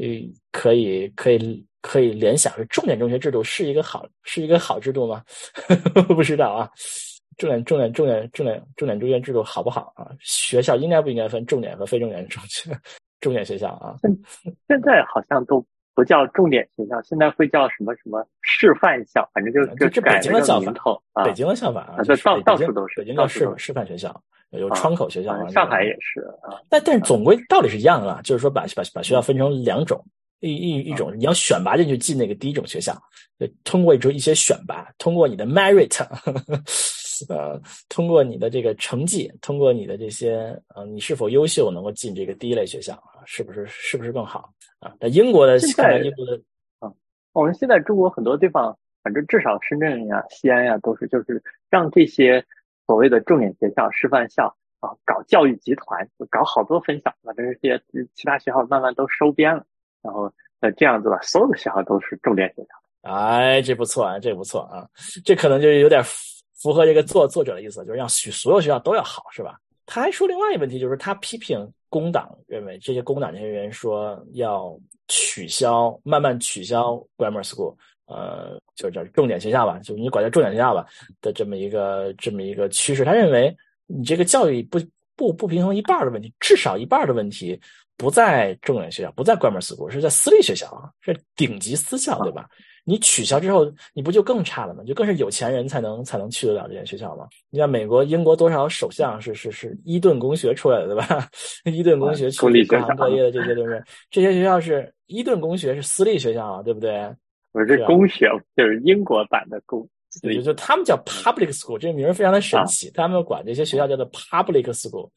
[0.51, 5.23] 可以可以可以联想，是重点中学制度是一个好是一个好制度吗？
[6.15, 6.69] 不知道啊，
[7.37, 10.11] 重点重点重点重点重点中学制度好不好啊？
[10.19, 12.69] 学校应该不应该分重点和非重点中学
[13.21, 13.95] 重点学校啊？
[14.67, 15.65] 现在好像都
[16.01, 20.99] 不叫重点学校，现在会叫什么什么示范校，反正就就改了个名头。
[21.23, 25.47] 北京的校法啊，这到到处都是，北京叫示示范学校，有窗口学校啊。
[25.49, 26.57] 上海也是啊。
[26.67, 30.03] 但但是总归道理是一样的，就是说把把把学校分成两种。
[30.39, 32.99] 一一一种，你要选拔进去进那个第一种学校，
[33.63, 36.03] 通过一种一些选拔，通过你的 merit，
[37.29, 37.59] 呃，
[37.89, 43.21] 通过你的这个成绩，通过你的这些，呃，你是否优秀，能够进这个第一类学校啊？
[43.25, 44.93] 是不是是不是更好啊？
[44.99, 46.41] 那英国的现在英国的
[46.79, 46.91] 啊，
[47.33, 52.43] 我们现在中国很多地方，反正至少深圳呀、西安呀，都是就是让这些
[52.87, 57.81] 所谓的重点学校、师范校啊，搞教育集团，搞好多分校，把这些
[58.15, 59.63] 其他学校慢慢都收编了。
[60.01, 62.69] 然后呃这样子吧，所有的学校都是重点学校。
[63.01, 64.87] 哎，这不错啊，这不错啊，
[65.23, 66.01] 这可能就有点
[66.61, 69.59] 符合这个作作者的意思，就是让许所有学校都要好，是吧？
[69.85, 80.85] 他还说另外一个问题，就是他批评工党，认为这些工党这些人说要取消，慢慢取消 grammar school，呃，就叫重点学校吧，就你管叫重点学校吧
[81.21, 83.03] 的这么一个这么一个趋势。
[83.03, 83.55] 他认为
[83.87, 84.79] 你这个教育不
[85.15, 87.59] 不不平衡一半的问题，至少一半的问题。
[87.97, 92.49] 不在重点学校，不在 grammar school，是在私立学校啊，是顶级私校，对吧？
[92.83, 94.83] 你取消之后，你不就更差了吗？
[94.85, 97.27] 就更是有钱人才能才能去得了这些学校吗？
[97.49, 101.27] 你像美国、英国多少首相是是是伊顿公学出来的，对吧？
[101.65, 107.13] 伊顿公学去各行各业的这些都是这些学校是伊顿公学是私立学校啊，对不对？
[107.51, 109.87] 不是公学，就是英国版的公。
[110.21, 112.91] 对，就他们叫 public school，这个名儿非常的神奇。
[112.91, 115.09] 他们管这些学校叫做 public school，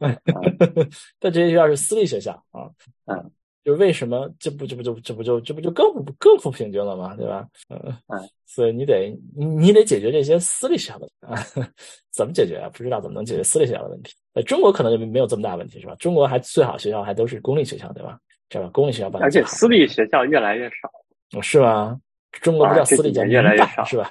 [1.20, 2.64] 但这些学校是私立学校啊。
[3.04, 3.30] 嗯，
[3.64, 7.14] 就是为什么这不这不就这不就这不就更不更不平均了嘛？
[7.16, 7.46] 对吧？
[7.68, 7.78] 嗯
[8.08, 11.36] 嗯， 所以你得你得解决这些私立学校的啊，
[12.12, 12.70] 怎么解决啊？
[12.72, 14.14] 不知道怎么能解决私立学校的问题。
[14.34, 15.94] 在中国可能就没有这么大问题，是吧？
[15.98, 18.18] 中国还最好学校还都是公立学校，对吧？
[18.48, 18.70] 这吧？
[18.72, 22.00] 公立学校办而且私立学校越来越少，是吗？
[22.42, 24.10] 中国不叫私立，叫越来越少，是吧？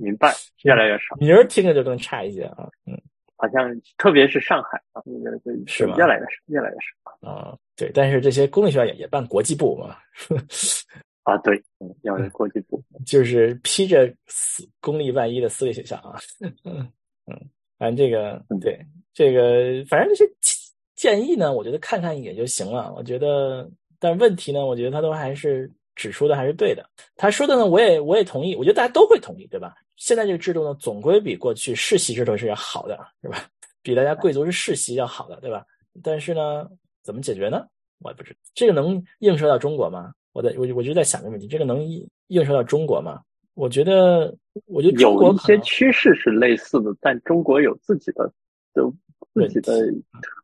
[0.00, 0.32] 民办
[0.64, 2.68] 越来越少，名儿听着就更差一些啊。
[2.86, 2.98] 嗯，
[3.36, 5.02] 好像特别是上海啊，
[5.66, 7.56] 是越来越少，越来越少啊。
[7.76, 9.96] 对，但是这些公立学校也也办国际部嘛。
[11.24, 11.62] 啊，对，
[12.02, 16.18] 要有国际部，就是披着私公立外衣的私立学校啊。
[16.40, 16.92] 嗯
[17.26, 18.78] 嗯，反正这个对
[19.12, 20.30] 这个，反正这些
[20.94, 22.94] 建议呢，我觉得看看也就行了。
[22.94, 23.68] 我觉得，
[23.98, 25.70] 但问题呢，我觉得他都还是。
[25.96, 29.74] 指出的还是对的，他说的呢，我也我也同意，我觉得大家都会同意，对吧？
[29.96, 33.38] 现在这个制度呢，总归比过去世袭制度是要好的，是吧？
[33.82, 35.64] 比大家贵族是世袭要好的，对吧？
[36.02, 36.68] 但是呢，
[37.02, 37.66] 怎么解决呢？
[38.00, 40.12] 我也不知道，这个能映射到中国吗？
[40.32, 41.82] 我在我我就在想这个问题，这个能
[42.28, 43.22] 映射到中国吗？
[43.54, 44.36] 我觉得，
[44.66, 48.30] 我觉得有一些趋势是类似的，但中国有自己的
[48.74, 48.82] 的
[49.34, 49.72] 自己的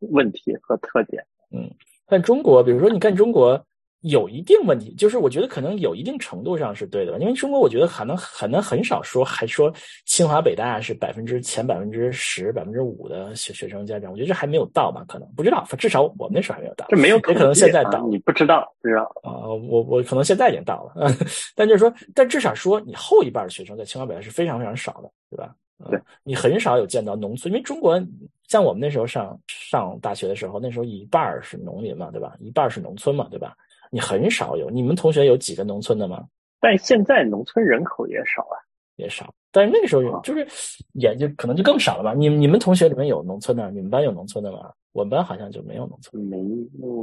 [0.00, 1.22] 问题和特点。
[1.50, 1.70] 嗯，
[2.06, 3.62] 但中国，比如说，你看中国。
[4.02, 9.72] 有一定问题，就是我觉得可能有一定程度上是对的吧，因为中国我觉得可能可能很少说还说
[10.06, 15.04] 清华北大是百分之前百分之十百分之五的学学生家长，我觉得这还没有到吧？
[15.06, 19.46] 可能不知道，至少我们那时候还没有到，这没有，也可能现在到，你不知道，不知道啊？
[19.46, 21.08] 我我可能现在已经到了，
[21.54, 25.54] 但就是说，但至少说你后一半的学生在清华北大是非常非常少的，对吧？
[25.90, 28.00] 对，你很少有见到农村，因为中国
[28.46, 32.34] 像我们那时候上上大学的时候，那时候一半是农民嘛，对吧？
[32.40, 33.56] 一半是农村嘛，对吧？
[33.94, 36.24] 你很少有，你们同学有几个农村的吗？
[36.60, 38.56] 但现在农村人口也少啊，
[38.96, 39.30] 也少。
[39.54, 40.48] 但是那个时候就是
[40.94, 42.14] 也就可能就更少了吧。
[42.14, 43.70] 你你们同学里面有农村的？
[43.70, 44.72] 你们班有农村的吗？
[44.92, 46.38] 我们班好像就没有农村，没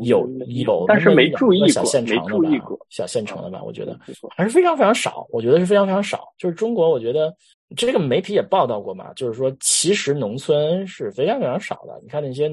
[0.01, 2.65] 有有，但是没注意小县城的吧？
[2.89, 3.61] 小县城的吧？
[3.63, 3.99] 我觉得
[4.35, 5.27] 还是非常非常少。
[5.29, 6.33] 我觉得是非常非常少。
[6.39, 7.31] 就是中国，我觉得
[7.75, 11.99] 这个媒体也报道过嘛，就是说其实农村是非常非常少的。
[12.01, 12.51] 你看那些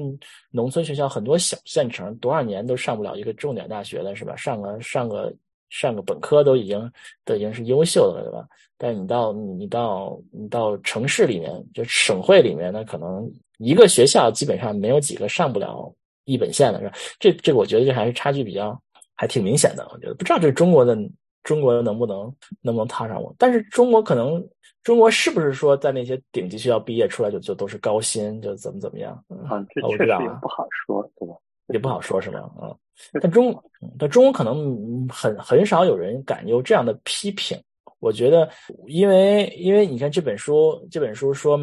[0.51, 4.35] 农村学校，很多小县城多少年都上不了一个重点大学的是吧？
[4.35, 5.33] 上个上个
[5.69, 6.91] 上个本科都已经
[7.25, 8.47] 都已经是优秀的了，对吧？
[8.77, 13.29] 但你到你到你到城市里面，就省会里面，那可能。
[13.59, 15.91] 一个学校基本上没有几个上不了
[16.25, 16.93] 一本线的，是吧？
[17.19, 18.79] 这这个我觉得这还是差距比较
[19.15, 19.83] 还挺明显的。
[19.91, 20.95] 我觉得不知道这中国的
[21.43, 24.45] 中国能不能能不能踏上我，但是中国可能
[24.83, 29.13] 中国是不是说在那些顶级学校毕业出来就就都是高薪，就怎么怎么样？
[29.47, 31.35] 啊，这确实也不好说，对吧？
[31.73, 32.39] 也不好说，是吗？
[32.59, 32.75] 啊，
[33.21, 33.63] 但中
[33.97, 37.57] 但中国可能很很少有人敢有这样的批评。
[37.99, 38.49] 我觉得，
[38.87, 41.59] 因为因为你看这本书，这本书说。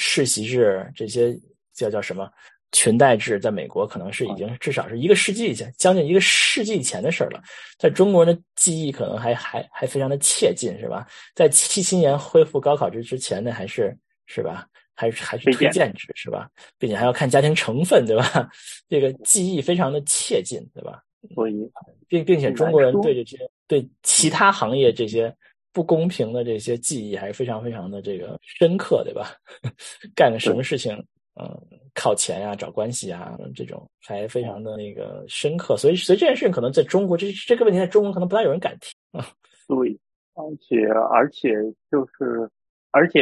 [0.00, 1.36] 世袭制这些
[1.72, 2.30] 叫叫什么
[2.72, 7.42] 裙带制，在美国可能是已经至少是一个世纪以前，将近一个世纪以前的事儿了。
[7.78, 11.06] 在中国人的记忆可能还还还非常的切近，是吧？
[11.34, 13.96] 在七七年恢复高考之之前呢，还是
[14.26, 14.66] 是吧？
[14.94, 16.48] 还是还是推荐制是吧？
[16.76, 18.50] 并且还要看家庭成分，对吧？
[18.88, 21.00] 这个记忆非常的切近，对吧？
[21.34, 21.70] 所以，
[22.08, 25.34] 并并且中国人对这些对其他行业这些
[25.72, 29.32] 不公平的这些记忆还是非常非常的这个深刻，对吧？
[30.14, 30.96] 干个什么事情，
[31.40, 35.76] 嗯，靠钱呀、找关系啊这种，还非常的那个深刻。
[35.76, 39.24] 所以，所以这件事情可能在中国，这这个问题在中国可能不大有人敢提啊。
[39.66, 39.98] 对，
[40.34, 41.54] 而且而且
[41.90, 42.50] 就是，
[42.90, 43.20] 而且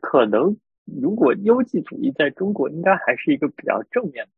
[0.00, 0.56] 可能。
[1.02, 4.30] 如果优绩主义在中国，应该还是一个比较正面的，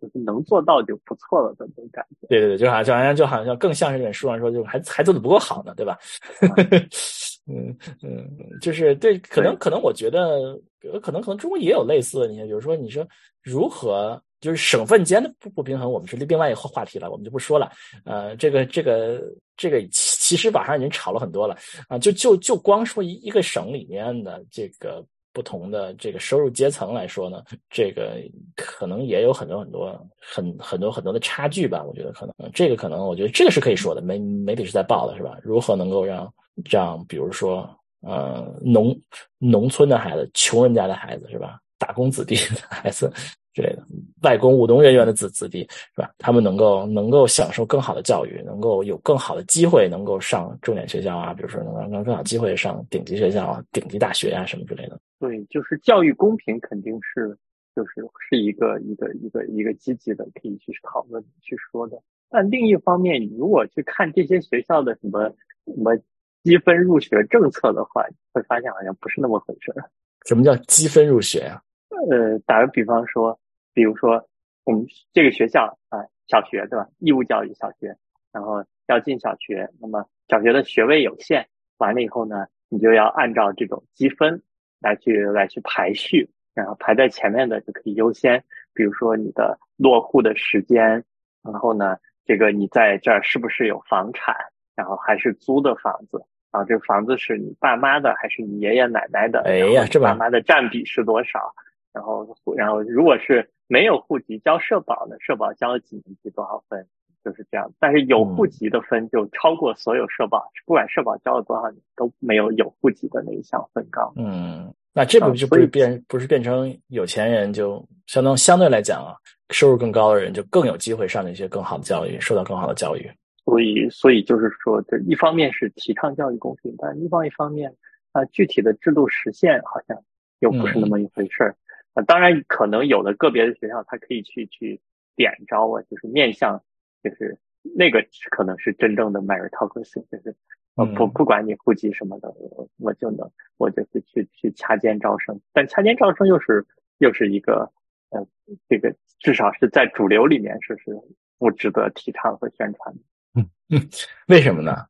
[0.00, 2.26] 就是能做到就不错了的那种感觉。
[2.28, 5.98] 对对对，就好像就好像就好像更像是这本书上说，就还还做的不够好呢，对吧？
[7.48, 8.28] 嗯嗯，
[8.60, 10.58] 就是对，可能可能我觉得，
[11.00, 13.06] 可能可能中国也有类似的，你比如说你说
[13.40, 17.70] 如何就是省份间的不不平衡，我们是另外一个话题了，我们就不说了。
[18.04, 19.22] 呃，这个这个
[19.56, 21.56] 这个其实网上已经吵了很多了
[21.88, 25.04] 啊，就就就光说一一个省里面的这个。
[25.36, 28.16] 不同的这个收入阶层来说呢，这个
[28.54, 31.84] 可能也有很多很多很很多很多的差距吧。
[31.84, 34.00] 我觉得可能这个可能，我觉得这个是可以说的。
[34.00, 35.36] 媒媒体是在报的，是吧？
[35.42, 36.34] 如何能够让
[36.64, 37.68] 让比如说
[38.00, 38.98] 呃农
[39.36, 41.60] 农村的孩子、穷人家的孩子，是吧？
[41.76, 43.12] 打工子弟的孩子。
[43.56, 43.82] 之类的，
[44.22, 46.10] 外公务农人员的子子弟是吧？
[46.18, 55.00] 他们能够能够享受更好的教育，能够有更好的机会，能够上重点学校啊，比如说能能更好机会上顶级学校啊、顶级大学啊什么之类的。
[55.18, 57.34] 对，就是教育公平肯定是
[57.74, 61.98] 就是是一个一个一个一个积极的可以去讨论去说的。
[62.28, 65.30] 但另一方面，你如果去看这些学校的什么
[65.64, 65.96] 什么
[66.42, 68.04] 积分入学政策的话，
[68.34, 69.88] 会发现好像不是那么回事儿。
[70.26, 71.62] 什么叫积分入学啊？
[72.10, 73.38] 呃，打个比方说。
[73.76, 74.26] 比如说，
[74.64, 76.88] 我们这个学校啊，小学对吧？
[76.98, 77.94] 义务教育小学，
[78.32, 81.46] 然后要进小学，那么小学的学位有限，
[81.76, 84.42] 完了以后呢，你就要按照这种积分
[84.80, 88.42] 来去来去排序，然后排在前面的就可以优先。
[88.72, 91.04] 比如说你的落户的时间，
[91.44, 94.34] 然后呢，这个你在这儿是不是有房产，
[94.74, 96.16] 然后还是租的房子，
[96.50, 99.42] 然后这个房子是你爸妈的还是你爷爷奶奶的？
[99.42, 101.54] 哎呀，这爸妈的占比是多少？
[101.92, 106.86] 然后，然后如果是没有户籍交社保的，社保交了几年级多少分，
[107.24, 107.72] 就是这样。
[107.80, 114.12] 但是有户籍的分就超过所有社保，不管社保交了多少年都没有有户籍的那一项分高。
[114.16, 119.16] 嗯，那这不就不是变不是变成有钱人就相当相对来讲啊，
[119.50, 123.10] 收入更高的人就更有机会上那些更好的教育，受到更好的教育。
[123.44, 127.72] 所以，所以就是说，这一方面是提倡教育公平，但另外一方面
[128.12, 129.96] 啊，具体的制度实现好像
[130.40, 131.56] 又不是那么一回事儿。
[131.96, 134.78] 啊，当然可能有的个别的学校，他可以去去
[135.16, 136.62] 点招啊，就是面向，
[137.02, 140.36] 就是那个可能是真正的 meritocracy，就是
[140.74, 146.66] 呃不不管你户籍什么的，我我就能我就是去去掐尖招生，但掐尖招生又是
[146.98, 147.72] 又是一个
[148.10, 148.28] 呃
[148.68, 150.94] 这个至少是在主流里面是是
[151.38, 153.00] 不值得提倡和宣传的。
[153.40, 153.88] 嗯嗯，
[154.28, 154.86] 为什么呢？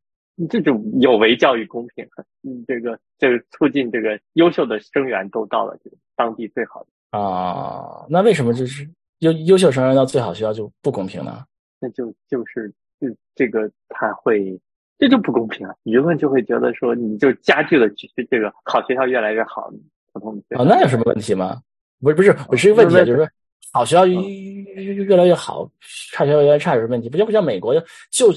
[0.50, 2.04] 这种有违教育公平，
[2.42, 6.88] 嗯，这个就是促进这个优秀的生源都到了这个当地最好的。
[7.11, 8.88] 啊，那为什么就是
[9.20, 11.44] 优优秀生源到最好学校就不公平呢？
[11.80, 14.61] 那就就是这这个他会
[14.98, 15.74] 这就不公平啊！
[15.84, 19.70] 舆论就会觉得说你就加剧了这这个好学校越来越好，
[20.12, 21.61] 普通啊，那有什么问题吗？
[22.00, 23.28] 不是不是，我是一个问题，就是说
[23.72, 25.70] 好学校越越越来越好，
[26.12, 27.09] 差学校越来越差有什么问题？
[27.09, 27.80] 不就不像美国就
[28.11, 28.32] 就。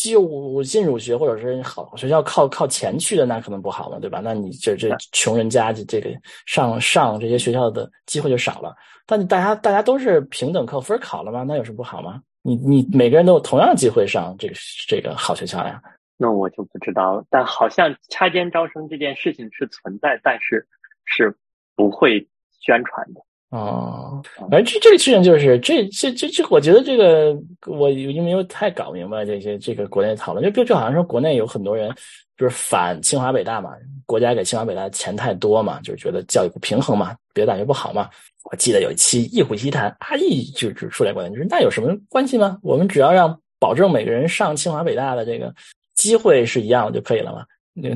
[0.00, 4.20] 就进入学或者是好学校靠靠钱去的，那可能不好嘛，对吧？
[4.22, 6.08] 那你这这穷人家这这个
[6.46, 8.76] 上上这些学校的机会就少了。
[9.06, 11.42] 但大家大家都是平等靠分考了吗？
[11.42, 12.22] 那有什么不好吗？
[12.42, 14.54] 你你每个人都有同样的机会上这个
[14.86, 15.82] 这个好学校呀？
[16.16, 17.24] 那我就不知道了。
[17.28, 20.66] 但好像插尖招生这件事情是存在，但是
[21.06, 21.36] 是
[21.74, 22.24] 不会
[22.60, 23.20] 宣传的。
[23.50, 27.34] 哦，反正这这个事情就是这这这这，我觉得这个
[27.66, 31.90] 我因为没有太搞明白这些这个国内讨论，就就就好像说国内有很多人
[32.36, 33.70] 就是反清华北大嘛，
[34.04, 38.10] 国家给清华北大钱太多嘛，就是觉得教育不平衡嘛，别的大学不好嘛。
[38.50, 42.58] 我记得有一期一虎西谈，阿易就就出来观点，就是那有什么关系吗？
[42.62, 45.54] 我们只要让保证每个人上清华北大的这个
[45.94, 47.44] 机会是一样就可以了嘛？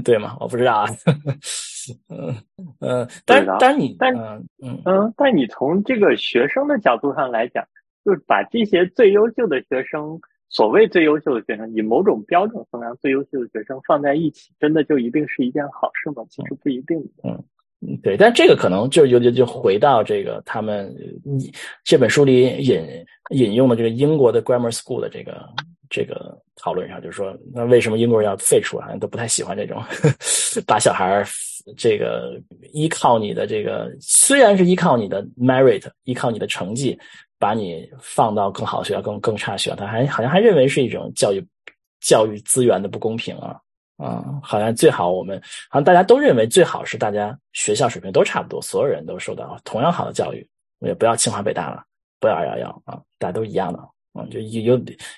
[0.03, 0.35] 对吗？
[0.41, 0.89] 我不知道啊。
[2.09, 2.35] 嗯
[2.80, 4.47] 嗯，但但你但嗯
[4.85, 7.64] 嗯，但你从这个学生的角度上来讲，
[8.05, 16.24] 就是把这些最优秀的学生，所谓最优秀的学生，以某种标准衡量最优秀的学生放在一起，真的就一定是一件好事吗？
[16.30, 16.99] 其实不一定。
[17.24, 17.43] 嗯
[17.80, 20.95] 嗯，对，但这个可能就有就就回到这个他们
[21.83, 22.80] 这本书里引
[23.30, 25.49] 引用的这个英国的 grammar school 的这个。
[25.95, 28.78] 这个讨论上，就是说，那为什么英国人要废除？
[28.80, 29.78] 好像都不太喜欢这种
[30.66, 31.22] 把小孩儿
[31.77, 32.41] 这个
[32.73, 36.99] 依靠你的这个，虽然是依靠你的 merit，依靠你的成绩，
[37.39, 41.45] 把你放到更好的学校、更更差学校，他还好像还认为是一种教育
[42.01, 43.61] 教育资源的不公平啊
[43.97, 44.25] 啊！
[44.43, 45.41] 好像最好我们
[45.71, 50.47] 好像大家都认为最好是大家学校水平都差不多，所有人都受到同样好的教育，
[50.81, 51.85] 也不要清华北大了，
[52.19, 53.79] 不要二幺幺啊，大家都一样的
[54.13, 54.77] 啊，就有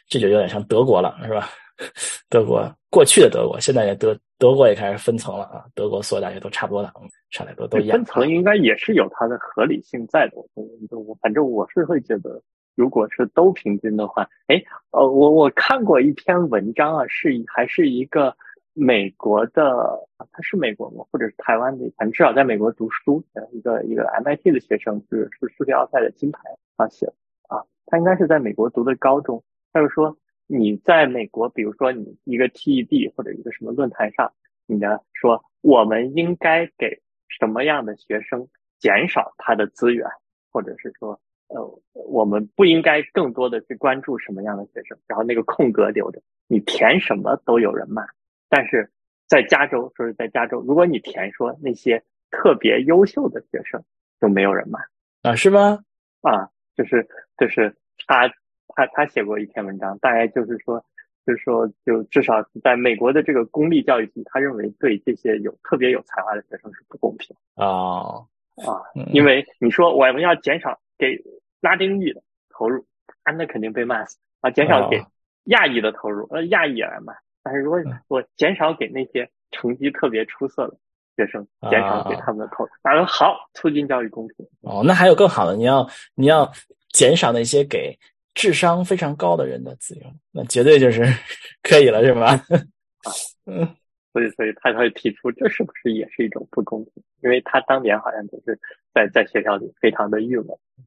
[0.09, 1.49] 这就有点像德国了，是吧？
[2.30, 5.64] 德国过去的德国，现在也德德国也开始分层了啊！
[5.74, 6.92] 德国所有大学都差不多了，
[7.30, 7.97] 上来都都一样。
[7.97, 10.32] 分层应该也是有它的合理性在的。
[10.53, 12.42] 我我反正我是会觉得，
[12.74, 18.36] 如果是都平均的话，哎，呃，我我看过一篇文章啊，是还是一个
[18.74, 19.99] 美国的，
[20.30, 21.07] 他是美国吗？
[21.11, 21.90] 或者是台湾的？
[21.97, 26.40] 反正至少在美国读书的一个一个 MIT 的学生，是是数学奥赛的金牌
[26.76, 27.07] 啊写
[27.49, 29.42] 啊，他应该是在美国读的高中，
[29.72, 30.14] 他就说。
[30.47, 34.32] 你在美国，比如说你一个 TED 或者一个什么论坛上，
[34.66, 40.07] 你呢说我们应该给什么样的学生减少他的资源，
[40.53, 41.18] 或者是说，
[41.49, 48.05] 呃，我们不应该更多的去关注什么样的学生，然后那个空格留着，你填什么都有人骂。
[48.51, 48.90] 但是
[49.26, 53.82] 在加州，说是在加州，如果你填说那些特别优秀的学生，
[54.20, 54.80] 就没有人骂
[55.22, 55.34] 啊？
[55.34, 55.80] 是吗？
[56.20, 57.74] 啊，就是就是
[58.07, 58.30] 他。
[58.68, 60.84] 他他写过一篇文章，大概就是说，
[61.26, 68.24] 就是说，就至少在美国的这个公立教育局，他认为对这些有特别有才华的学生是不公平啊
[68.66, 71.22] 啊，因为你说我们要减少给
[71.60, 72.84] 拉丁裔的投入，
[73.22, 75.02] 啊，那肯定被骂死啊，减少给
[75.44, 80.76] 亚裔的投入，呃，亚裔也来骂，但是如果我减少给那些成绩特别出色的
[81.16, 84.46] 学生，减少给他们的投入，他说好，促进教育公平。
[84.62, 86.50] 哦，那还有更好的，你要你要
[86.88, 87.96] 减少那些给。
[88.35, 91.03] 智商非常高的人的自由，那绝对就是
[91.62, 92.45] 可以了，是吧？
[93.47, 93.64] 嗯，
[94.12, 96.93] 所以，所以他会提出，这是不是也是一种不公平？
[97.22, 98.59] 因为他当年好像就是
[98.93, 100.47] 在在学校里非常的郁闷。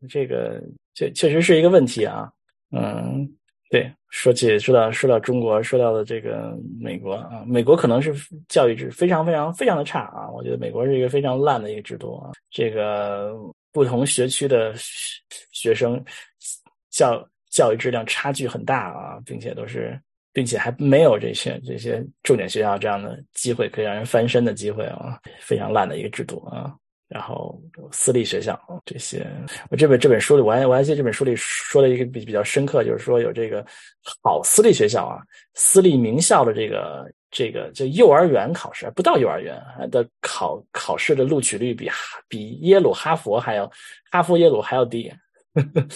[0.10, 0.62] 这个
[0.94, 2.32] 确确实是一个问题啊。
[2.72, 3.28] 嗯，
[3.70, 8.14] 对，说起说到说到中国，说到的这个美国啊，美国可能是
[8.50, 10.30] 教育制非常非常非常的差啊。
[10.30, 12.32] 我觉得美国是一个非常烂的一个制度啊。
[12.50, 13.34] 这个
[13.72, 14.74] 不同学区的
[15.52, 16.04] 学生
[16.90, 17.26] 教。
[17.50, 20.00] 教育质量差距很大啊，并且都是，
[20.34, 26.76] 并且还没有这些这些重点学校这样的机会可以让人翻身的机会啊，非常烂的一个制度啊。
[27.10, 27.58] 然后
[27.90, 29.26] 私立学校这些，
[29.70, 33.66] 我这本这本书里我还我还记得这本书里说了一个比比较深刻，就是说有这个
[34.22, 35.22] 好私立学校啊，
[35.54, 39.58] 私立名校的这个这个就幼儿园考试不到幼儿园
[39.90, 41.90] 的考考试的录取率比
[42.28, 43.72] 比耶鲁哈佛还要
[44.12, 45.10] 哈佛耶鲁还要低。
[45.54, 45.88] 呵呵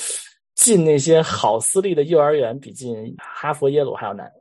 [0.61, 4.31] 进那些好私立的幼儿园，比进哈佛耶鲁还要难。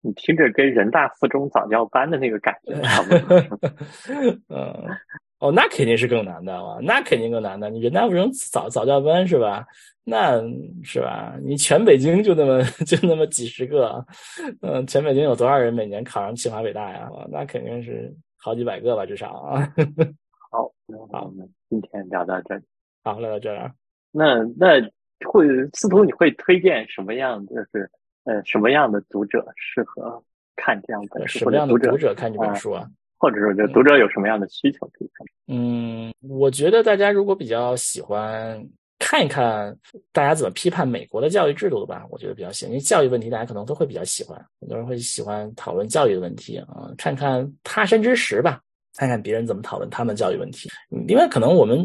[0.00, 3.38] 你听着跟人大附中早教班的那个感觉差不多。
[4.48, 4.74] 嗯，
[5.40, 7.68] 哦，那肯定是更难的啊，那肯定更难的。
[7.68, 9.62] 你人大附中早早教班是吧？
[10.04, 10.40] 那
[10.82, 11.36] 是吧？
[11.44, 14.02] 你全北京就那么 就那么几十个，
[14.62, 17.10] 嗯，全北京有多少人每年考上清华北大呀？
[17.30, 19.68] 那肯定是好几百个吧，至少啊。
[20.50, 20.72] 好，
[21.12, 22.62] 好，我们今天聊到这里。
[23.04, 23.70] 好，聊到这儿。
[24.10, 24.90] 那那。
[25.24, 27.44] 会司徒，你会推荐什么样？
[27.46, 27.90] 就是
[28.24, 30.22] 呃，什么样的读者适合
[30.56, 31.26] 看这样的？
[31.26, 32.88] 什么样的读者看这本书啊？
[33.18, 35.26] 或者说，就读者有什么样的需求可以看？
[35.48, 38.60] 嗯，我觉得大家如果比较喜欢
[38.98, 39.76] 看一看
[40.12, 48.60] 大家怎么批判美国的教育制度的吧，我觉得比较喜欢，因为教育问题大家可能都会比较喜欢，很多人会喜欢讨论教育的问题啊，看看他山之石吧，
[48.96, 50.68] 看看别人怎么讨论他们教育问题。
[51.06, 51.78] 另外，可能我们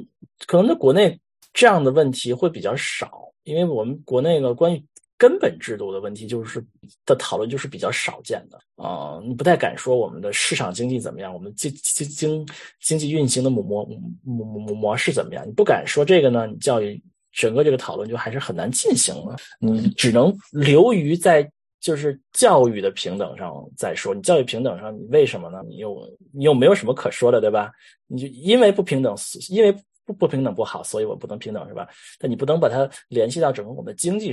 [0.47, 1.19] 可能在国内
[1.53, 3.26] 这样的问题会比较少。
[3.47, 4.83] 因为我们国内呢，关于
[5.17, 6.63] 根本制度的问题，就是
[7.05, 12.47] 的讨论就是比较少见的啊，你不太敢说我们的市场经济怎么样，我们经经经
[12.81, 13.83] 经济运行的模模
[14.23, 25.61] 模模模式怎么样，你不敢说这个呢，你教育整个这个讨论就还是很难进行了，你只能流于在就是教育的平等上再说，你教育平等上，你为什么呢？
[25.67, 25.97] 你又
[26.31, 27.71] 你又没有什么可说的，对吧？
[28.05, 29.15] 你就因为不平等，
[29.49, 29.75] 因为。
[30.07, 31.87] 不不平等不好，所以我不能平等，是吧？
[32.17, 34.31] 但你不能把它联系到整个我们的经济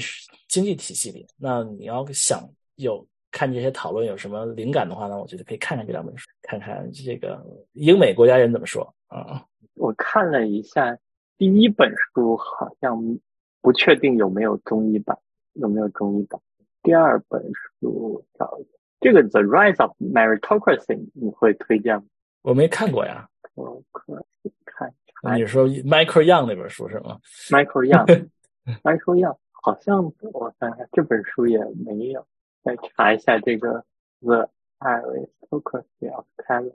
[0.48, 1.26] 经济体系里。
[1.36, 5.20] 那你要想有看这些讨论有什么灵感的话呢？
[5.20, 9.44] 我觉得可以看看这两本书，看看这个英美国家人怎么说啊。
[9.74, 10.96] 我看了一下
[11.36, 13.18] 第一本书，好像
[13.60, 15.18] 不确定有没有中译版，
[15.54, 16.40] 有没有中译版。
[16.84, 18.60] 第二本书找
[19.00, 22.04] 这个《The Rise of Meritocracy》，你会推荐吗？
[22.42, 23.28] 我没看过呀。
[23.54, 24.94] 我可以看。
[25.36, 27.18] 你说 Michael Young 那本书是吗
[27.50, 32.26] ？Michael Young，Michael Young 好像我看看这本书也没有。
[32.62, 33.84] 再查一下这个
[34.20, 34.48] The
[34.78, 36.74] Aristocracy of Talent。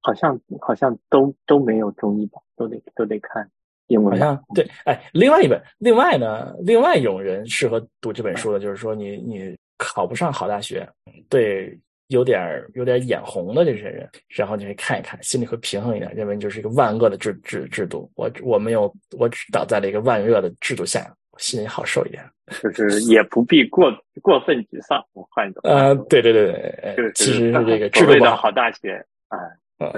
[0.00, 3.50] 好像好像都都没有中译版，都得都得看
[3.86, 4.12] 英文。
[4.12, 10.86] 好像对，哎，另外一本，另外呢，另外一种人适合读这本书的，就是说你你考不上好大学，
[11.30, 11.80] 对，
[12.14, 12.40] 有点
[12.74, 22.24] 有点眼红的这些人，然后你会看一看，心里会平衡一点，认为就是一个万恶的制制制度，我我没有我只倒在了一个万恶的制度下，心里好受一点。
[22.74, 23.90] 就是也不必过
[24.22, 25.62] 过分沮丧，我换一种。
[25.64, 28.52] 呃，对对对对，就是其实是这个 制所谓的度不好。
[28.52, 29.38] 大学啊，
[29.78, 29.92] 呃，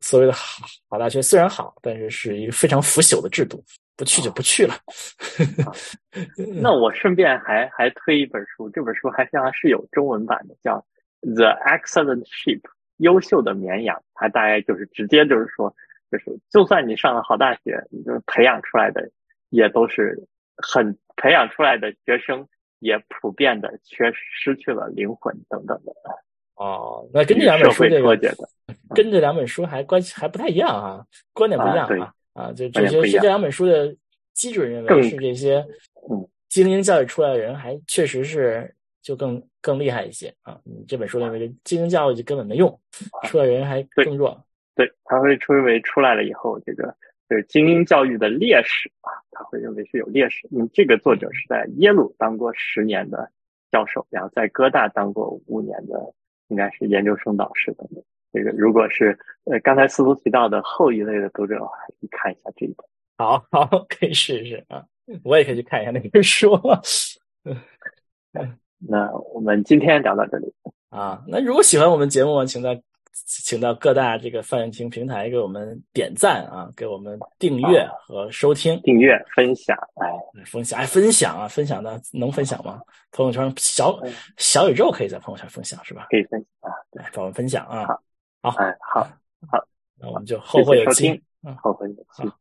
[0.00, 3.62] 所谓的好好大学虽然好，但是是一个非常腐朽的制度，
[3.98, 4.74] 不去就不去了。
[6.60, 10.78] 那我顺便还还推一本书，这本书还像是有中文版的，叫
[11.20, 12.60] 《The Excellent Sheep》，
[12.98, 14.02] 优秀的绵羊。
[14.14, 15.74] 它大概就是直接就是说，
[16.10, 19.10] 就是就算你上了好大学，你就培养出来的
[19.48, 20.26] 也都是
[20.56, 22.48] 很培养出来的学生，
[22.78, 25.92] 也普遍的缺失去了灵魂等等的，
[26.56, 28.18] 哦，那跟这两本书这个。
[28.94, 33.94] 跟这两本书还关系还不太一样啊，观点不一样啊对啊啊，就这些是这两本书的
[34.32, 35.64] 基准认为更是这些
[36.10, 40.60] 嗯精英教育出来的人，还确实是就更更厉害一些啊。
[40.64, 42.80] 你这本书认为这精英教育就根本没用，
[43.24, 44.44] 出来人还更弱。
[44.74, 46.94] 对，他会认为出来了以后，这个
[47.28, 50.48] 就是精英教育的劣势啊，他会认为是有劣势。
[50.50, 53.30] 因为，这个作者是在耶鲁当过十年的
[53.70, 56.14] 教授，然后在哥大当过五年的，
[56.48, 58.02] 应该是研究生导师等等。
[58.32, 62.86] 这个如果是呃刚才司徒提到的后一类的读者的话，可以看一下这一本。
[63.18, 64.86] 好好，可以试试啊，
[65.24, 66.52] 我也可以去看一下那本书。
[68.80, 70.52] 那我们今天聊到这里，
[70.88, 72.82] 啊，那如果喜欢我们节目，请在
[73.12, 80.10] 请到各大这个泛用听平台给我们点赞啊，给我们订阅和收听、订阅、分享，哎，
[80.46, 82.80] 分享，哎，分享啊，分享的能分享吗？
[83.12, 86.06] 朋友圈小嗯小宇宙可以在朋友圈分享是吧？
[86.10, 87.86] 可以分享啊，对，帮我们分享啊。
[88.42, 89.00] 好好，哎，好
[89.50, 89.64] 好，
[89.98, 91.10] 那我们就后会有期。
[91.42, 92.36] 嗯，后会有期好。